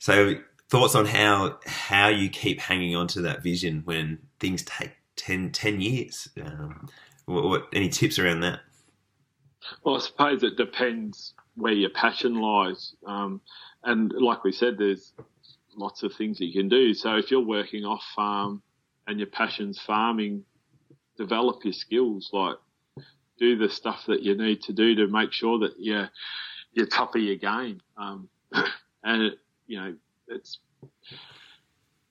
[0.00, 0.38] So
[0.68, 5.50] thoughts on how how you keep hanging on to that vision when things take 10,
[5.50, 6.28] 10 years.
[6.40, 6.88] Um,
[7.26, 8.60] what, what, any tips around that?
[9.84, 12.94] Well, I suppose it depends where your passion lies.
[13.06, 13.40] Um,
[13.84, 15.12] and like we said, there's
[15.76, 16.94] lots of things you can do.
[16.94, 18.62] So if you're working off farm
[19.06, 20.44] and your passion's farming,
[21.16, 22.30] develop your skills.
[22.32, 22.56] Like
[23.38, 26.08] do the stuff that you need to do to make sure that you're
[26.72, 27.80] you're top of your game.
[27.96, 28.28] Um,
[29.04, 29.94] and it, you know,
[30.28, 30.58] it's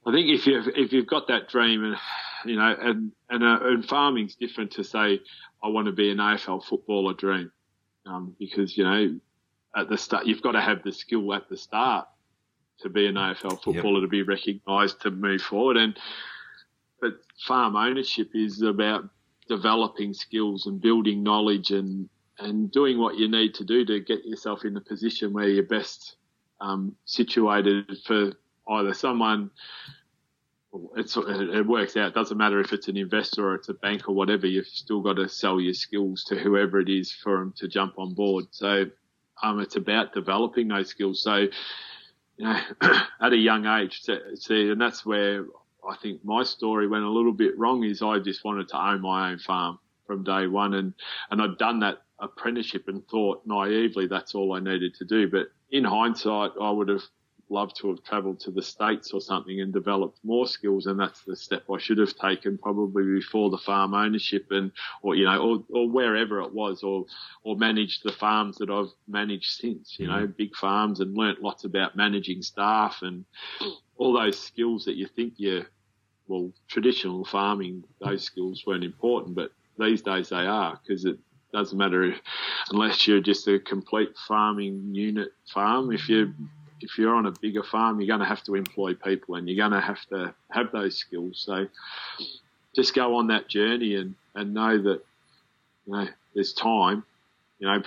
[0.06, 1.97] I think if you've if you've got that dream and
[2.45, 5.21] you know and and, uh, and farming's different to say
[5.63, 7.51] I want to be an AFL footballer dream
[8.06, 9.19] um, because you know
[9.77, 10.25] at the start.
[10.25, 12.08] You've got to have the skill at the start
[12.80, 14.03] to be an AFL footballer yep.
[14.03, 15.77] to be recognised to move forward.
[15.77, 15.97] And
[16.99, 17.13] but
[17.45, 19.08] farm ownership is about
[19.47, 24.25] developing skills and building knowledge and and doing what you need to do to get
[24.25, 26.16] yourself in the position where you're best
[26.60, 28.34] um, situated for
[28.70, 29.52] either someone.
[30.96, 32.10] It's, it works out.
[32.10, 34.46] It doesn't matter if it's an investor or it's a bank or whatever.
[34.46, 37.98] You've still got to sell your skills to whoever it is for them to jump
[37.98, 38.46] on board.
[38.52, 38.86] So
[39.41, 41.24] um, it's about developing those skills.
[41.24, 41.36] So
[42.38, 42.60] you know,
[43.22, 44.02] at a young age,
[44.36, 45.46] see, and that's where
[45.88, 47.84] I think my story went a little bit wrong.
[47.84, 50.93] Is I just wanted to own my own farm from day one, and
[51.32, 55.30] and I'd done that apprenticeship and thought naively that's all I needed to do.
[55.30, 57.03] But in hindsight, I would have
[57.49, 60.86] loved to have travelled to the States or something and developed more skills.
[60.86, 65.15] And that's the step I should have taken probably before the farm ownership and, or,
[65.15, 67.06] you know, or, or wherever it was or,
[67.43, 70.36] or managed the farms that I've managed since, you know, mm.
[70.36, 73.25] big farms and learnt lots about managing staff and
[73.97, 75.65] all those skills that you think you,
[76.27, 81.17] well, traditional farming, those skills weren't important, but these days they are because it
[81.53, 82.15] doesn't matter
[82.71, 85.91] unless you're just a complete farming unit farm.
[85.91, 86.33] If you
[86.79, 89.57] if you're on a bigger farm, you're going to have to employ people and you're
[89.57, 91.41] going to have to have those skills.
[91.43, 91.67] So
[92.75, 95.01] just go on that journey and, and know that,
[95.88, 97.03] you know, there's time,
[97.60, 97.81] you know,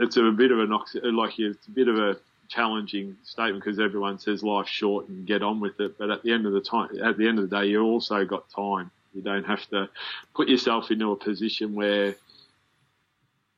[0.00, 0.70] it's a bit of an,
[1.16, 2.16] like it's a bit of a
[2.48, 5.98] challenging statement because everyone says life's short and get on with it.
[5.98, 8.24] But at the end of the time, at the end of the day, you also
[8.24, 8.90] got time.
[9.14, 9.88] You don't have to
[10.34, 12.14] put yourself into a position where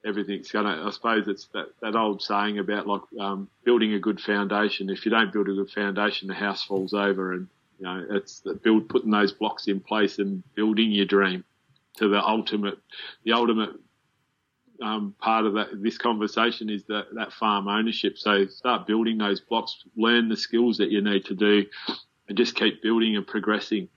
[0.05, 3.99] everything's going to, I suppose it's that, that old saying about like um, building a
[3.99, 4.89] good foundation.
[4.91, 7.33] If you don't build a good foundation, the house falls over.
[7.33, 11.45] And, you know, it's build, putting those blocks in place and building your dream
[11.99, 12.79] to the ultimate,
[13.25, 13.71] the ultimate
[14.83, 18.17] um, part of that, this conversation is that, that farm ownership.
[18.17, 21.67] So start building those blocks, learn the skills that you need to do,
[22.29, 23.89] and just keep building and progressing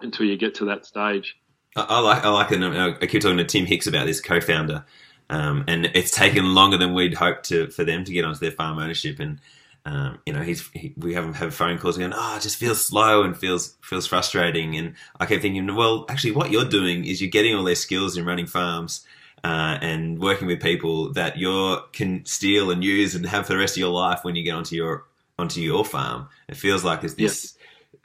[0.00, 1.36] until you get to that stage.
[1.76, 2.62] I, like I like it.
[2.62, 4.84] I keep talking to Tim Hicks about this co-founder
[5.30, 8.50] um, and it's taken longer than we'd hoped to for them to get onto their
[8.50, 9.20] farm ownership.
[9.20, 9.40] And
[9.86, 12.84] um, you know, he's he, we haven't had phone calls going, oh, it just feels
[12.84, 14.76] slow and feels feels frustrating.
[14.76, 18.16] And I kept thinking, well, actually, what you're doing is you're getting all their skills
[18.16, 19.04] in running farms.
[19.42, 23.58] Uh, and working with people that you can steal and use and have for the
[23.58, 25.04] rest of your life when you get onto your
[25.38, 26.26] onto your farm.
[26.48, 27.54] It feels like there's this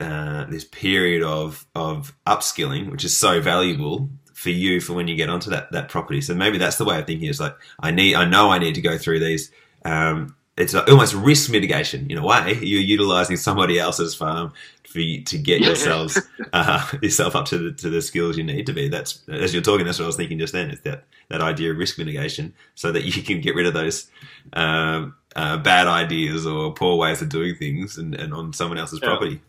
[0.01, 5.17] uh, this period of of upskilling, which is so valuable for you for when you
[5.17, 6.21] get onto that that property.
[6.21, 7.27] So maybe that's the way of thinking.
[7.27, 9.51] Is like I need, I know I need to go through these.
[9.83, 12.57] Um, it's almost risk mitigation in a way.
[12.61, 14.53] You're utilizing somebody else's farm
[14.87, 16.19] for you to get yourselves
[16.53, 18.87] uh, yourself up to the to the skills you need to be.
[18.87, 19.85] That's as you're talking.
[19.85, 20.71] That's what I was thinking just then.
[20.71, 24.09] Is that that idea of risk mitigation, so that you can get rid of those
[24.53, 28.99] um, uh, bad ideas or poor ways of doing things, and, and on someone else's
[29.01, 29.09] yeah.
[29.09, 29.41] property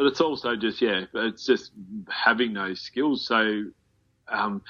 [0.00, 1.72] but it's also just yeah, it's just
[2.08, 3.26] having those skills.
[3.26, 3.64] So,
[4.28, 4.62] um,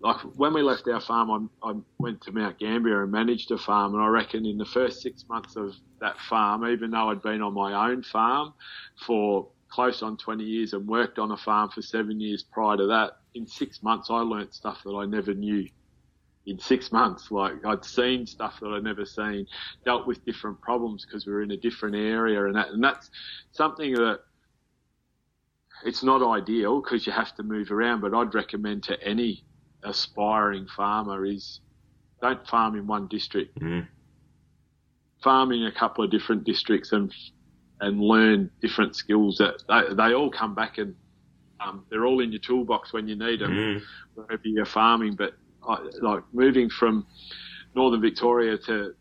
[0.00, 3.58] like when we left our farm, I, I, went to Mount Gambier and managed a
[3.58, 7.20] farm, and I reckon in the first six months of that farm, even though I'd
[7.20, 8.54] been on my own farm
[9.06, 12.86] for close on 20 years and worked on a farm for seven years prior to
[12.86, 15.68] that, in six months I learnt stuff that I never knew
[16.46, 17.30] in six months.
[17.30, 19.46] Like I'd seen stuff that I'd never seen,
[19.84, 23.10] dealt with different problems because we were in a different area, and that and that's
[23.52, 24.20] something that
[25.84, 29.44] it's not ideal because you have to move around, but I'd recommend to any
[29.82, 31.60] aspiring farmer is
[32.20, 33.58] don't farm in one district.
[33.60, 33.86] Mm.
[35.22, 37.12] Farm in a couple of different districts and
[37.80, 40.94] and learn different skills that they, they all come back and
[41.60, 43.82] um, they're all in your toolbox when you need them mm.
[44.14, 45.14] wherever you're farming.
[45.14, 45.34] But
[45.66, 47.06] I, like moving from
[47.74, 48.94] northern Victoria to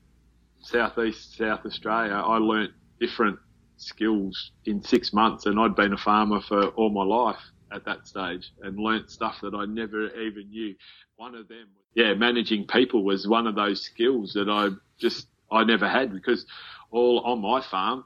[0.62, 3.40] southeast South Australia, I learnt different
[3.78, 8.08] skills in six months, and I'd been a farmer for all my life at that
[8.08, 10.76] stage and learnt stuff that I never even knew.
[11.16, 15.64] One of them, yeah, managing people was one of those skills that I just I
[15.64, 16.46] never had because
[16.92, 18.06] all on my farm,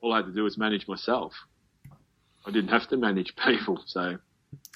[0.00, 1.34] all I had to do was manage myself.
[2.46, 4.16] I didn't have to manage people, so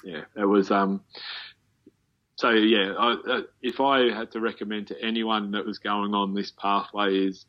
[0.03, 1.01] yeah, it was um.
[2.35, 6.33] So yeah, I, uh, if I had to recommend to anyone that was going on
[6.33, 7.45] this pathway is,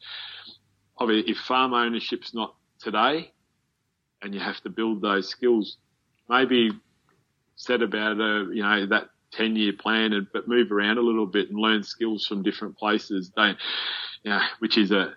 [0.98, 2.54] obviously, if farm ownership's not
[2.84, 3.32] today,
[4.22, 5.78] and you have to build those skills.
[6.28, 6.70] Maybe
[7.56, 11.26] set about a you know that ten year plan, and but move around a little
[11.26, 13.32] bit and learn skills from different places.
[13.36, 13.54] They,
[14.22, 15.14] you know, which is a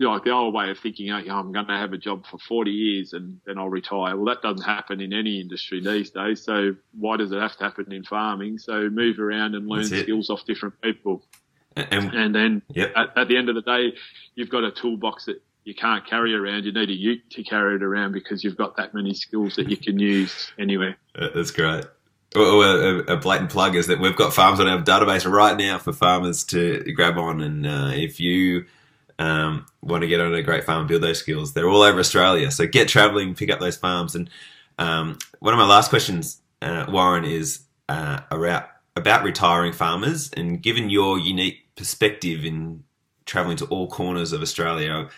[0.00, 2.70] like the old way of thinking, oh, I'm going to have a job for 40
[2.70, 4.16] years and then I'll retire.
[4.16, 6.44] Well, that doesn't happen in any industry these days.
[6.44, 8.58] So why does it have to happen in farming?
[8.58, 11.24] So move around and learn skills off different people.
[11.74, 12.92] And, and then yep.
[12.94, 13.94] at, at the end of the day,
[14.34, 16.64] you've got a toolbox that you can't carry around.
[16.64, 19.68] You need a ute to carry it around because you've got that many skills that
[19.68, 20.96] you can use anywhere.
[21.14, 21.84] Uh, that's great.
[22.34, 25.92] Well, a, blatant plug is that we've got farms on our database right now for
[25.92, 28.64] farmers to grab on, and uh, if you
[29.18, 31.98] um, want to get on a great farm and build those skills, they're all over
[31.98, 32.50] Australia.
[32.50, 34.14] So get traveling, pick up those farms.
[34.14, 34.30] And
[34.78, 40.62] um, one of my last questions, uh, Warren, is uh, about about retiring farmers, and
[40.62, 42.84] given your unique perspective in
[43.26, 45.08] traveling to all corners of Australia.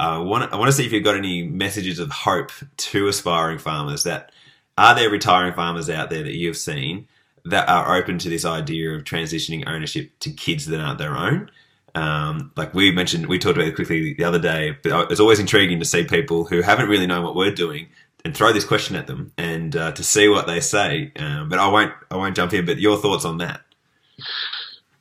[0.00, 3.58] I want I want to see if you've got any messages of hope to aspiring
[3.58, 4.32] farmers that
[4.76, 7.06] are there retiring farmers out there that you've seen
[7.44, 11.50] that are open to this idea of transitioning ownership to kids that aren't their own?
[11.94, 15.38] Um, like we mentioned, we talked about it quickly the other day, but it's always
[15.38, 17.88] intriguing to see people who haven't really known what we're doing
[18.24, 21.12] and throw this question at them and uh, to see what they say.
[21.16, 22.64] Um, but I won't, I won't jump in.
[22.64, 23.60] But your thoughts on that?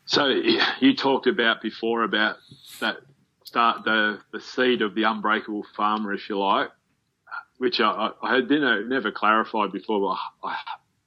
[0.05, 2.37] So you talked about before about
[2.79, 2.97] that
[3.53, 6.71] start the the seed of the unbreakable farmer, if you like,
[7.59, 10.57] which I, I had didn't, never clarified before, but I,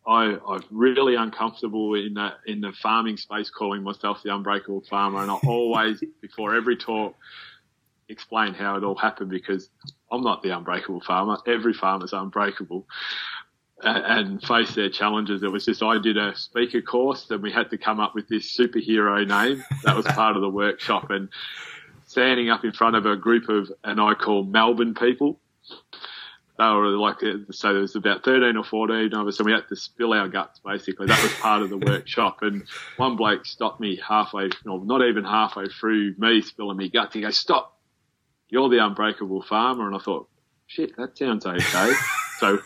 [0.07, 5.23] I, I'm really uncomfortable in that in the farming space, calling myself the unbreakable farmer,
[5.23, 7.17] and I always before every talk
[8.09, 9.69] explain how it all happened because
[10.13, 11.39] I'm not the unbreakable farmer.
[11.49, 12.87] Every farmer's unbreakable.
[13.83, 15.43] And face their challenges.
[15.43, 18.27] It was just I did a speaker course, and we had to come up with
[18.27, 19.63] this superhero name.
[19.85, 21.29] That was part of the workshop, and
[22.17, 25.39] standing up in front of a group of, and I call Melbourne people,
[26.59, 29.53] they were like, uh, so there was about 13 or 14 of us, and we
[29.53, 31.09] had to spill our guts, basically.
[31.09, 32.39] That was part of the workshop.
[32.41, 32.62] And
[32.97, 37.12] one bloke stopped me halfway, no, not even halfway through me spilling me guts.
[37.12, 37.79] He goes, Stop,
[38.49, 39.87] you're the unbreakable farmer.
[39.87, 40.27] And I thought,
[40.67, 41.93] shit, that sounds okay.
[42.39, 42.59] so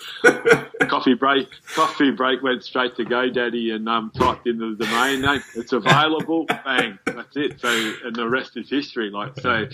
[0.88, 5.42] coffee break, coffee break went straight to GoDaddy and um, typed in the domain name.
[5.54, 6.46] It's available.
[6.46, 7.60] Bang, that's it.
[7.60, 7.68] So,
[8.04, 9.10] and the rest is history.
[9.10, 9.66] Like, so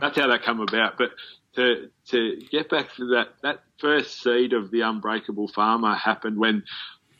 [0.00, 0.98] that's how that come about.
[0.98, 1.10] But
[1.56, 6.62] to to get back to that that first seed of the unbreakable farmer happened when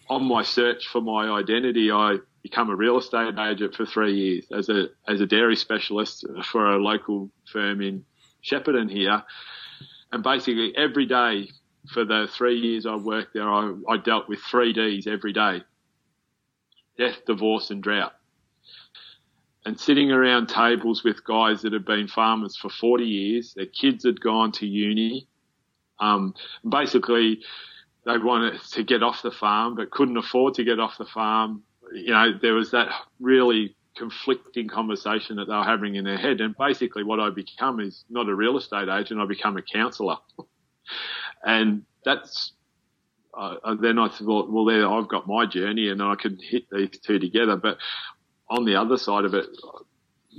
[0.09, 4.47] on my search for my identity I become a real estate agent for three years
[4.53, 8.05] as a as a dairy specialist for a local firm in
[8.45, 9.23] Shepparton here
[10.13, 11.49] and basically every day
[11.93, 15.63] for the three years I worked there I, I dealt with three D's every day
[16.99, 18.13] death divorce and drought
[19.65, 23.55] and sitting around tables with guys that had been farmers for 40 years.
[23.55, 25.29] Their kids had gone to uni.
[25.99, 26.35] Um,
[26.67, 27.43] basically,
[28.07, 31.63] they wanted to get off the farm, but couldn't afford to get off the farm.
[31.93, 32.89] You know, there was that
[33.21, 36.41] really conflicting conversation that they were having in their head.
[36.41, 40.17] And basically, what I become is not a real estate agent, I become a counsellor.
[41.45, 42.53] and that's
[43.35, 46.99] uh, then I thought, well, there I've got my journey, and I can hit these
[46.99, 47.57] two together.
[47.57, 47.79] But
[48.49, 49.47] on the other side of it,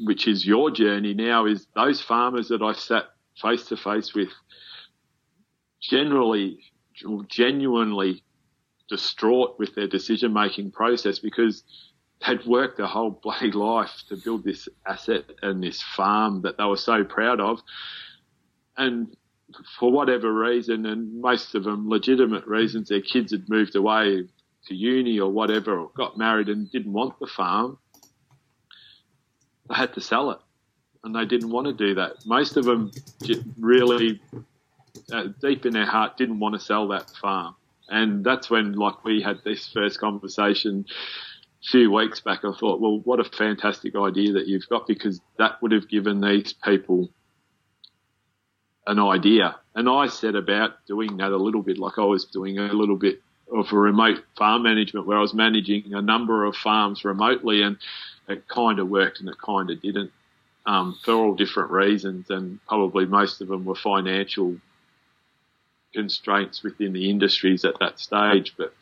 [0.03, 3.05] which is your journey now, is those farmers that I sat
[3.41, 4.29] face to face with
[5.81, 6.59] generally,
[7.27, 8.23] genuinely
[8.89, 11.63] distraught with their decision making process because
[12.27, 16.65] they'd worked their whole bloody life to build this asset and this farm that they
[16.65, 17.61] were so proud of.
[18.77, 19.15] And
[19.79, 24.27] for whatever reason, and most of them legitimate reasons, their kids had moved away
[24.67, 27.77] to uni or whatever, or got married and didn't want the farm
[29.71, 30.39] they had to sell it,
[31.03, 32.17] and they didn't want to do that.
[32.25, 32.91] Most of them
[33.59, 34.21] really,
[35.11, 37.55] uh, deep in their heart, didn't want to sell that farm,
[37.89, 42.39] and that's when, like, we had this first conversation a few weeks back.
[42.43, 46.21] I thought, well, what a fantastic idea that you've got because that would have given
[46.21, 47.09] these people
[48.87, 49.55] an idea.
[49.75, 52.97] And I set about doing that a little bit, like I was doing a little
[52.97, 53.21] bit
[53.51, 57.77] of a remote farm management where I was managing a number of farms remotely and
[58.27, 60.11] it kind of worked and it kind of didn't
[60.65, 64.57] um, for all different reasons, and probably most of them were financial
[65.93, 68.53] constraints within the industries at that stage.
[68.57, 68.73] But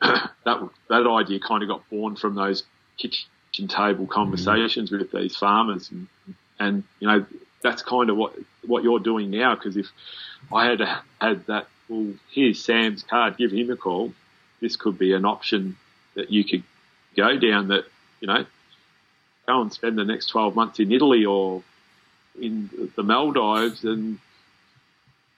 [0.00, 2.62] that that idea kind of got born from those
[2.96, 6.06] kitchen table conversations with these farmers, and,
[6.58, 7.26] and you know
[7.62, 8.34] that's kind of what
[8.66, 9.54] what you're doing now.
[9.54, 9.88] Because if
[10.52, 10.80] I had
[11.20, 14.12] had that, well, here's Sam's card, give him a call.
[14.60, 15.76] This could be an option
[16.14, 16.62] that you could
[17.16, 17.84] go down that,
[18.20, 18.44] you know,
[19.46, 21.62] go and spend the next 12 months in Italy or
[22.40, 24.18] in the Maldives and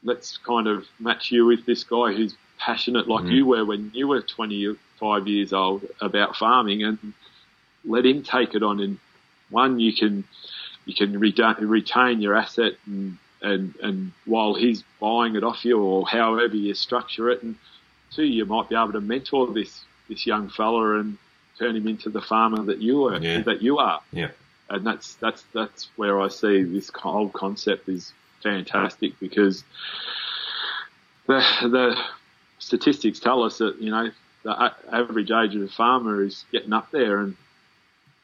[0.02, 3.32] let's kind of match you with this guy who's passionate like mm.
[3.32, 6.98] you were when you were 25 years old about farming and
[7.84, 8.98] let him take it on and
[9.48, 10.24] one you can
[10.86, 16.06] you can retain your asset and, and and while he's buying it off you or
[16.06, 17.56] however you structure it and
[18.10, 21.16] two you might be able to mentor this this young fella and
[21.60, 23.18] turn him into the farmer that you are.
[23.18, 23.42] Yeah.
[23.42, 24.00] That you are.
[24.12, 24.30] Yeah.
[24.68, 28.12] And that's that's that's where I see this whole concept is
[28.42, 29.62] fantastic because
[31.26, 31.96] the the
[32.58, 34.10] statistics tell us that you know
[34.42, 37.36] the average age of a farmer is getting up there, and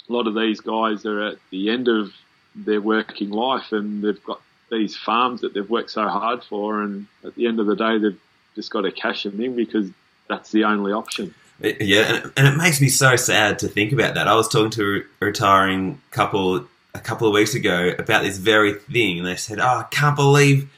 [0.09, 2.13] a lot of these guys are at the end of
[2.57, 4.41] their working life, and they've got
[4.71, 7.99] these farms that they've worked so hard for, and at the end of the day,
[7.99, 8.21] they've
[8.55, 9.91] just got to cash them in because
[10.29, 11.35] that's the only option.
[11.61, 14.29] Yeah, and it, and it makes me so sad to think about that.
[14.29, 18.75] I was talking to a retiring couple a couple of weeks ago about this very
[18.75, 20.71] thing, and they said, "Oh, I can't believe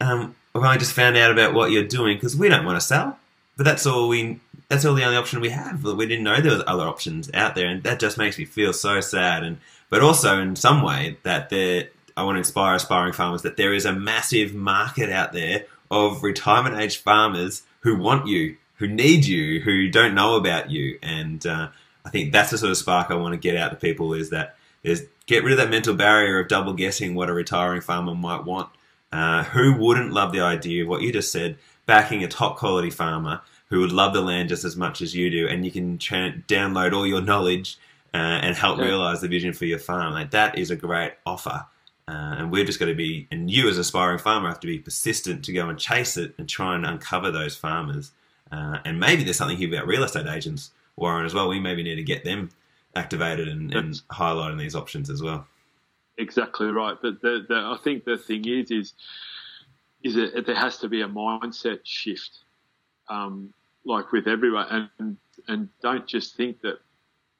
[0.00, 2.86] um, I've only just found out about what you're doing because we don't want to
[2.86, 3.18] sell,
[3.56, 5.84] but that's all we." That's all the only option we have.
[5.84, 8.72] We didn't know there was other options out there, and that just makes me feel
[8.72, 9.44] so sad.
[9.44, 9.58] And
[9.88, 13.74] but also in some way that there, I want to inspire aspiring farmers that there
[13.74, 19.24] is a massive market out there of retirement age farmers who want you, who need
[19.24, 20.98] you, who don't know about you.
[21.02, 21.68] And uh,
[22.04, 24.30] I think that's the sort of spark I want to get out to people is
[24.30, 28.14] that is get rid of that mental barrier of double guessing what a retiring farmer
[28.14, 28.70] might want.
[29.12, 31.56] Uh, who wouldn't love the idea of what you just said,
[31.86, 35.30] backing a top quality farmer who would love the land just as much as you
[35.30, 37.78] do, and you can tra- download all your knowledge
[38.16, 38.86] uh, and help Yeah.
[38.86, 40.12] realize the vision for your farm.
[40.14, 41.66] Like that is a great offer.
[42.08, 44.66] Uh, and we're just got to be, and you as an aspiring farmer have to
[44.66, 48.12] be persistent to go and chase it and try and uncover those farmers.
[48.50, 51.48] Uh, and maybe there's something here about real estate agents, Warren, as well.
[51.48, 52.50] We maybe need to get them
[52.94, 55.46] activated and, and highlighting these options as well.
[56.16, 56.96] Exactly right.
[57.02, 58.94] But the, the, I think the thing is, is,
[60.04, 62.38] is that there has to be a mindset shift,
[63.08, 63.52] um,
[63.84, 65.16] like with everyone, and
[65.48, 66.78] and don't just think that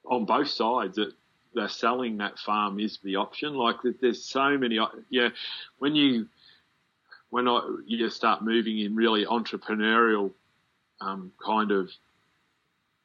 [0.09, 1.13] on both sides that
[1.53, 3.55] they're selling that farm is the option.
[3.55, 4.79] Like there's so many,
[5.09, 5.29] yeah.
[5.79, 6.27] When you
[7.29, 10.31] when I, you start moving in really entrepreneurial
[11.01, 11.91] um, kind of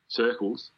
[0.09, 0.71] circles,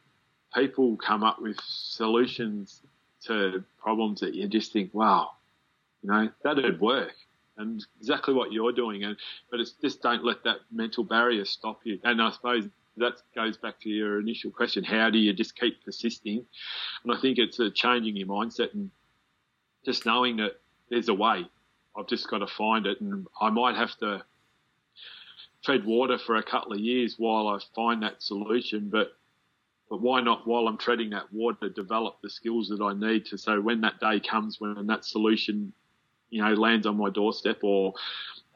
[0.55, 2.81] people come up with solutions
[3.27, 5.31] to problems that you just think, wow,
[6.03, 7.13] you know, that'd work.
[7.57, 9.05] And exactly what you're doing.
[9.05, 9.17] And
[9.51, 12.01] but it's just don't let that mental barrier stop you.
[12.03, 12.65] And I suppose
[12.97, 16.45] that goes back to your initial question: How do you just keep persisting?
[17.03, 18.91] And I think it's changing your mindset and
[19.85, 21.47] just knowing that there's a way.
[21.97, 24.25] I've just got to find it, and I might have to
[25.65, 28.89] tread water for a couple of years while I find that solution.
[28.91, 29.17] But
[29.91, 33.39] but why not, while I'm treading that water, develop the skills that I need to
[33.39, 35.73] so when that day comes, when that solution,
[36.31, 37.95] you know, lands on my doorstep or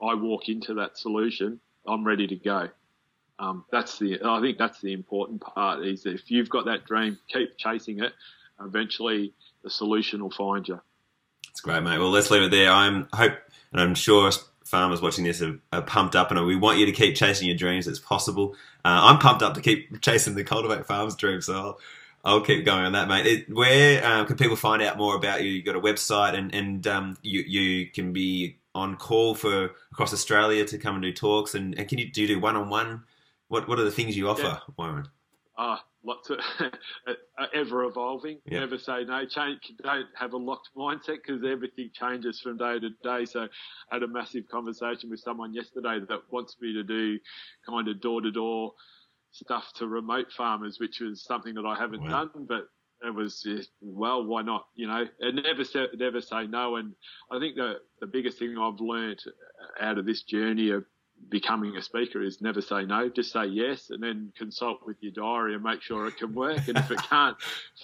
[0.03, 2.68] I walk into that solution, I'm ready to go.
[3.39, 7.18] Um, that's the, I think that's the important part is if you've got that dream,
[7.28, 8.12] keep chasing it.
[8.61, 9.32] Eventually
[9.62, 10.80] the solution will find you.
[11.51, 11.99] It's great, mate.
[11.99, 12.70] Well, let's leave it there.
[12.70, 13.32] I'm hope,
[13.72, 14.30] and I'm sure
[14.64, 17.57] farmers watching this are, are pumped up, and we want you to keep chasing your
[17.57, 18.55] dreams as possible.
[18.84, 21.80] Uh, I'm pumped up to keep chasing the Cultivate Farms dream, so I'll,
[22.24, 23.26] I'll keep going on that, mate.
[23.26, 25.51] It, where um, can people find out more about you?
[25.51, 30.12] You've got a website, and and um, you you can be on call for across
[30.12, 32.68] Australia to come and do talks, and, and can you do you do one on
[32.68, 33.05] one?
[33.49, 34.59] What what are the things you offer, Yeah.
[34.76, 35.07] Warren?
[35.61, 36.38] Ah, lots of
[37.55, 38.38] ever evolving.
[38.46, 38.61] Yeah.
[38.61, 39.24] Never say no.
[39.26, 39.61] Change.
[39.82, 43.24] Don't have a locked mindset because everything changes from day to day.
[43.24, 43.49] So,
[43.90, 47.18] I had a massive conversation with someone yesterday that wants me to do
[47.68, 48.72] kind of door to door
[49.32, 52.24] stuff to remote farmers, which was something that I haven't Wow.
[52.26, 52.68] done, but.
[53.01, 54.66] It was just, well, why not?
[54.74, 56.74] You know, and never say, never say no.
[56.74, 56.94] And
[57.30, 59.20] I think the the biggest thing I've learned
[59.80, 60.84] out of this journey of
[61.29, 65.12] becoming a speaker is never say no, just say yes, and then consult with your
[65.12, 66.66] diary and make sure it can work.
[66.69, 67.37] And if it can't,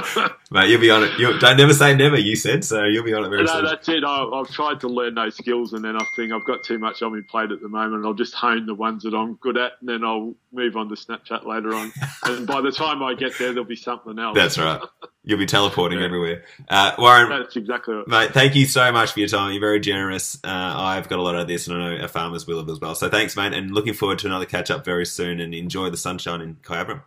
[0.51, 0.69] mate.
[0.69, 1.17] You'll be on it.
[1.19, 2.17] You don't never say never.
[2.17, 2.83] You said so.
[2.85, 3.65] You'll be on it very no, soon.
[3.65, 4.03] that's it.
[4.03, 7.01] I, I've tried to learn those skills, and then I think I've got too much
[7.01, 8.05] on my plate at the moment.
[8.05, 10.95] I'll just hone the ones that I'm good at, and then I'll move on to
[10.95, 11.91] Snapchat later on.
[12.23, 14.35] and by the time I get there, there'll be something else.
[14.35, 14.81] That's right.
[15.27, 16.05] You'll be teleporting Yeah.
[16.05, 16.43] everywhere.
[16.69, 18.07] Uh, Warren, That's exactly right.
[18.07, 19.53] mate, thank you so much for your time.
[19.53, 20.35] You're very generous.
[20.43, 22.69] Uh, I've got a lot out of this, and I know our farmers will have
[22.69, 22.93] as well.
[22.93, 25.39] So thanks, mate, and looking forward to another catch up very soon.
[25.39, 27.01] And enjoy the sunshine in Kyabram.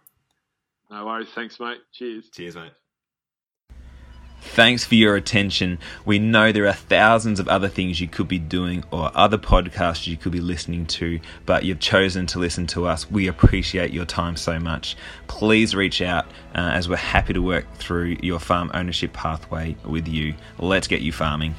[0.90, 1.28] No worries.
[1.32, 1.78] Thanks, mate.
[1.92, 2.28] Cheers.
[2.30, 2.72] Cheers, mate.
[4.40, 5.78] Thanks for your attention.
[6.04, 10.06] We know there are thousands of other things you could be doing or other podcasts
[10.06, 13.10] you could be listening to, but you've chosen to listen to us.
[13.10, 14.96] We appreciate your time so much.
[15.26, 20.08] Please reach out uh, as we're happy to work through your farm ownership pathway with
[20.08, 20.34] you.
[20.58, 21.54] Let's get you farming.